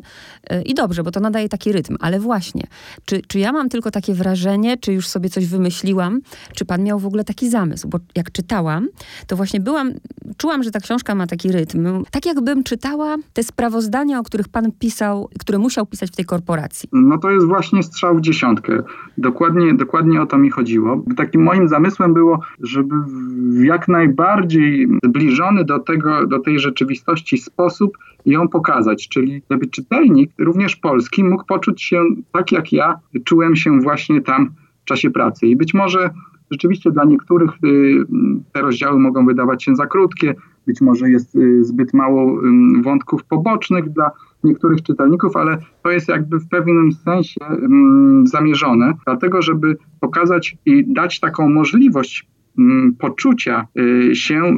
Y, 0.52 0.62
I 0.62 0.74
dobrze, 0.74 1.04
bo 1.04 1.12
to 1.12 1.20
nadaje 1.20 1.50
taki 1.50 1.72
rytm. 1.72 1.96
Ale 2.00 2.20
właśnie, 2.20 2.64
czy, 3.06 3.22
czy 3.28 3.40
ja 3.40 3.52
mam 3.52 3.70
tylko 3.70 3.92
takie 3.92 4.14
wrażenie, 4.14 4.78
czy 4.78 4.94
już 4.94 5.08
sobie 5.08 5.30
coś 5.30 5.46
wymyśliłam, 5.46 6.22
czy 6.56 6.66
Pan 6.66 6.84
miał 6.84 7.00
w 7.00 7.06
ogóle 7.06 7.24
taki 7.24 7.50
zamysł? 7.50 7.88
Bo 7.88 8.00
jak 8.16 8.32
czytałam, 8.32 8.88
to 9.28 9.36
właśnie 9.36 9.60
byłam, 9.60 9.92
czułam, 10.38 10.64
że 10.64 10.72
ta 10.72 10.80
książka 10.80 11.16
ma 11.16 11.28
taki 11.28 11.52
rytm. 11.52 12.04
Tak 12.12 12.26
jakbym 12.26 12.64
czytała 12.64 13.16
te 13.34 13.44
sprawozdania, 13.44 14.20
o 14.20 14.24
których 14.24 14.50
Pan 14.50 14.72
pisał, 14.72 15.30
które 15.40 15.58
musiał 15.58 15.86
pisać 15.86 16.12
w 16.12 16.16
tej 16.16 16.26
korporacji. 16.26 16.90
No 16.94 17.18
to 17.18 17.32
jest 17.32 17.48
właśnie 17.48 17.84
strzał 17.84 18.18
w 18.18 18.22
dziesiątkę. 18.22 18.84
Dokładnie, 19.18 19.74
dokładnie 19.74 19.91
dokładnie 19.92 20.22
o 20.22 20.26
to 20.26 20.38
mi 20.38 20.50
chodziło. 20.50 21.04
Takim 21.18 21.44
moim 21.44 21.68
zamysłem 21.68 22.14
było, 22.14 22.40
żeby 22.60 22.96
w 23.06 23.64
jak 23.64 23.88
najbardziej 23.88 24.88
zbliżony 25.04 25.66
do, 25.66 25.80
tego, 25.80 26.28
do 26.28 26.40
tej 26.40 26.60
rzeczywistości 26.60 27.38
sposób 27.38 27.98
ją 28.26 28.48
pokazać, 28.48 29.10
czyli 29.10 29.42
żeby 29.52 29.68
czytelnik, 29.68 30.32
również 30.40 30.76
polski, 30.76 31.24
mógł 31.24 31.46
poczuć 31.46 31.82
się 31.82 32.04
tak 32.32 32.52
jak 32.52 32.74
ja 32.74 33.00
czułem 33.26 33.56
się 33.56 33.80
właśnie 33.80 34.22
tam 34.22 34.50
w 34.82 34.86
czasie 34.86 35.12
pracy. 35.12 35.48
I 35.48 35.56
być 35.56 35.74
może 35.74 36.10
rzeczywiście 36.52 36.92
dla 36.92 37.04
niektórych 37.04 37.52
y, 37.52 38.06
te 38.52 38.62
rozdziały 38.62 39.00
mogą 39.00 39.26
wydawać 39.26 39.64
się 39.64 39.76
za 39.76 39.88
krótkie, 39.88 40.36
być 40.68 40.82
może 40.82 41.10
jest 41.10 41.36
y, 41.36 41.64
zbyt 41.64 41.94
mało 41.94 42.42
wątków 42.82 43.24
pobocznych 43.24 43.90
dla 43.90 44.12
niektórych 44.44 44.84
czytelników, 44.84 45.36
ale 45.36 45.58
to 45.84 45.92
jest 45.92 46.10
jakby 46.10 46.40
w 46.40 46.48
pewnym 46.48 46.92
sensie 46.92 47.46
zamierzone, 48.24 48.94
dlatego 49.06 49.42
żeby 49.42 49.78
pokazać 50.00 50.58
i 50.66 50.94
dać 50.94 51.20
taką 51.20 51.50
możliwość 51.50 52.28
poczucia 53.00 53.68
y, 53.80 54.16
się 54.16 54.56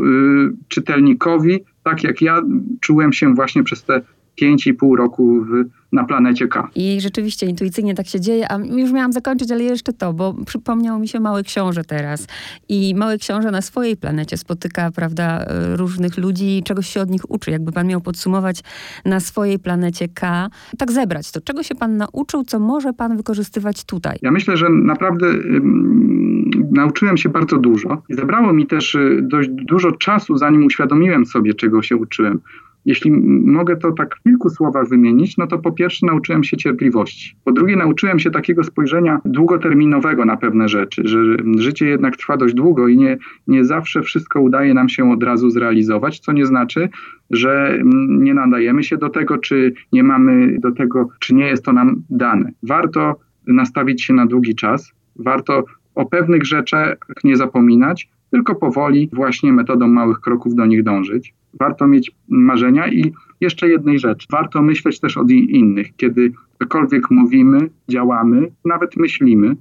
czytelnikowi, 0.67 1.59
tak 1.83 2.03
jak 2.03 2.21
ja 2.21 2.41
czułem 2.81 3.13
się 3.13 3.33
właśnie 3.33 3.63
przez 3.63 3.83
te 3.83 4.01
5,5 4.41 4.95
roku 4.97 5.41
w, 5.41 5.63
na 5.91 6.03
planecie 6.03 6.47
K. 6.47 6.69
I 6.75 7.01
rzeczywiście 7.01 7.45
intuicyjnie 7.45 7.95
tak 7.95 8.07
się 8.07 8.19
dzieje, 8.19 8.51
a 8.51 8.57
już 8.57 8.91
miałam 8.91 9.13
zakończyć, 9.13 9.51
ale 9.51 9.63
jeszcze 9.63 9.93
to, 9.93 10.13
bo 10.13 10.33
przypomniał 10.45 10.99
mi 10.99 11.07
się 11.07 11.19
Mały 11.19 11.43
Książę 11.43 11.83
teraz. 11.83 12.27
I 12.69 12.95
Mały 12.95 13.17
Książę 13.17 13.51
na 13.51 13.61
swojej 13.61 13.97
planecie 13.97 14.37
spotyka, 14.37 14.91
prawda, 14.91 15.45
różnych 15.75 16.17
ludzi 16.17 16.57
i 16.57 16.63
czegoś 16.63 16.87
się 16.87 17.01
od 17.01 17.09
nich 17.09 17.31
uczy. 17.31 17.51
Jakby 17.51 17.71
pan 17.71 17.87
miał 17.87 18.01
podsumować 18.01 18.63
na 19.05 19.19
swojej 19.19 19.59
planecie 19.59 20.07
K, 20.07 20.49
tak 20.77 20.91
zebrać 20.91 21.31
to. 21.31 21.41
Czego 21.41 21.63
się 21.63 21.75
pan 21.75 21.97
nauczył, 21.97 22.43
co 22.43 22.59
może 22.59 22.93
pan 22.93 23.17
wykorzystywać 23.17 23.83
tutaj? 23.85 24.17
Ja 24.21 24.31
myślę, 24.31 24.57
że 24.57 24.69
naprawdę 24.69 25.27
ym, 25.27 26.49
nauczyłem 26.71 27.17
się 27.17 27.29
bardzo 27.29 27.57
dużo. 27.57 28.01
Zabrało 28.09 28.53
mi 28.53 28.67
też 28.67 28.95
y, 28.95 29.19
dość 29.21 29.49
dużo 29.49 29.91
czasu, 29.91 30.37
zanim 30.37 30.65
uświadomiłem 30.65 31.25
sobie, 31.25 31.53
czego 31.53 31.81
się 31.81 31.95
uczyłem. 31.95 32.39
Jeśli 32.85 33.11
mogę 33.45 33.77
to 33.77 33.91
tak 33.91 34.15
w 34.15 34.23
kilku 34.23 34.49
słowach 34.49 34.89
wymienić, 34.89 35.37
no 35.37 35.47
to 35.47 35.59
po 35.59 35.71
pierwsze 35.71 36.05
nauczyłem 36.05 36.43
się 36.43 36.57
cierpliwości. 36.57 37.35
Po 37.43 37.51
drugie 37.51 37.75
nauczyłem 37.75 38.19
się 38.19 38.31
takiego 38.31 38.63
spojrzenia 38.63 39.19
długoterminowego 39.25 40.25
na 40.25 40.37
pewne 40.37 40.69
rzeczy, 40.69 41.01
że 41.05 41.17
życie 41.57 41.87
jednak 41.87 42.17
trwa 42.17 42.37
dość 42.37 42.53
długo 42.53 42.87
i 42.87 42.97
nie, 42.97 43.17
nie 43.47 43.65
zawsze 43.65 44.01
wszystko 44.01 44.41
udaje 44.41 44.73
nam 44.73 44.89
się 44.89 45.11
od 45.11 45.23
razu 45.23 45.49
zrealizować, 45.49 46.19
co 46.19 46.31
nie 46.31 46.45
znaczy, 46.45 46.89
że 47.31 47.79
nie 48.09 48.33
nadajemy 48.33 48.83
się 48.83 48.97
do 48.97 49.09
tego, 49.09 49.37
czy 49.37 49.73
nie 49.91 50.03
mamy 50.03 50.59
do 50.59 50.71
tego, 50.71 51.09
czy 51.19 51.35
nie 51.35 51.45
jest 51.45 51.65
to 51.65 51.73
nam 51.73 52.03
dane. 52.09 52.51
Warto 52.63 53.15
nastawić 53.47 54.03
się 54.03 54.13
na 54.13 54.25
długi 54.25 54.55
czas, 54.55 54.93
warto 55.15 55.63
o 55.95 56.05
pewnych 56.05 56.45
rzeczach 56.45 56.97
nie 57.23 57.37
zapominać, 57.37 58.09
tylko 58.33 58.55
powoli 58.55 59.09
właśnie 59.13 59.53
metodą 59.53 59.87
małych 59.87 60.19
kroków 60.19 60.55
do 60.55 60.65
nich 60.65 60.83
dążyć 60.83 61.33
warto 61.59 61.87
mieć 61.87 62.11
marzenia 62.27 62.87
i 62.87 63.13
jeszcze 63.41 63.69
jednej 63.69 63.99
rzeczy. 63.99 64.27
Warto 64.31 64.61
myśleć 64.61 64.99
też 64.99 65.17
o 65.17 65.23
innych. 65.29 65.95
Kiedy 65.95 66.31
cokolwiek 66.59 67.11
mówimy, 67.11 67.69
działamy, 67.89 68.51
nawet 68.65 68.97
myślimy, 68.97 69.55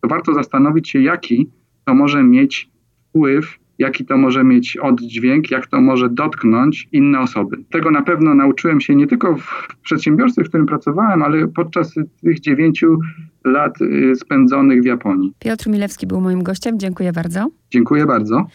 to 0.00 0.08
warto 0.08 0.34
zastanowić 0.34 0.88
się, 0.88 1.00
jaki 1.00 1.50
to 1.84 1.94
może 1.94 2.22
mieć 2.22 2.70
wpływ, 3.08 3.58
jaki 3.80 4.04
to 4.04 4.16
może 4.16 4.44
mieć 4.44 4.76
oddźwięk, 4.76 5.50
jak 5.50 5.66
to 5.66 5.80
może 5.80 6.08
dotknąć 6.08 6.88
inne 6.92 7.20
osoby. 7.20 7.56
Tego 7.70 7.90
na 7.90 8.02
pewno 8.02 8.34
nauczyłem 8.34 8.80
się 8.80 8.94
nie 8.94 9.06
tylko 9.06 9.36
w 9.36 9.66
przedsiębiorstwie, 9.82 10.44
w 10.44 10.48
którym 10.48 10.66
pracowałem, 10.66 11.22
ale 11.22 11.48
podczas 11.48 11.94
tych 12.22 12.40
dziewięciu 12.40 12.98
lat 13.44 13.80
y, 13.80 14.14
spędzonych 14.16 14.82
w 14.82 14.84
Japonii. 14.84 15.32
Piotr 15.38 15.68
Milewski 15.68 16.06
był 16.06 16.20
moim 16.20 16.42
gościem. 16.42 16.78
Dziękuję 16.78 17.12
bardzo. 17.12 17.48
Dziękuję 17.70 18.06
bardzo. 18.06 18.46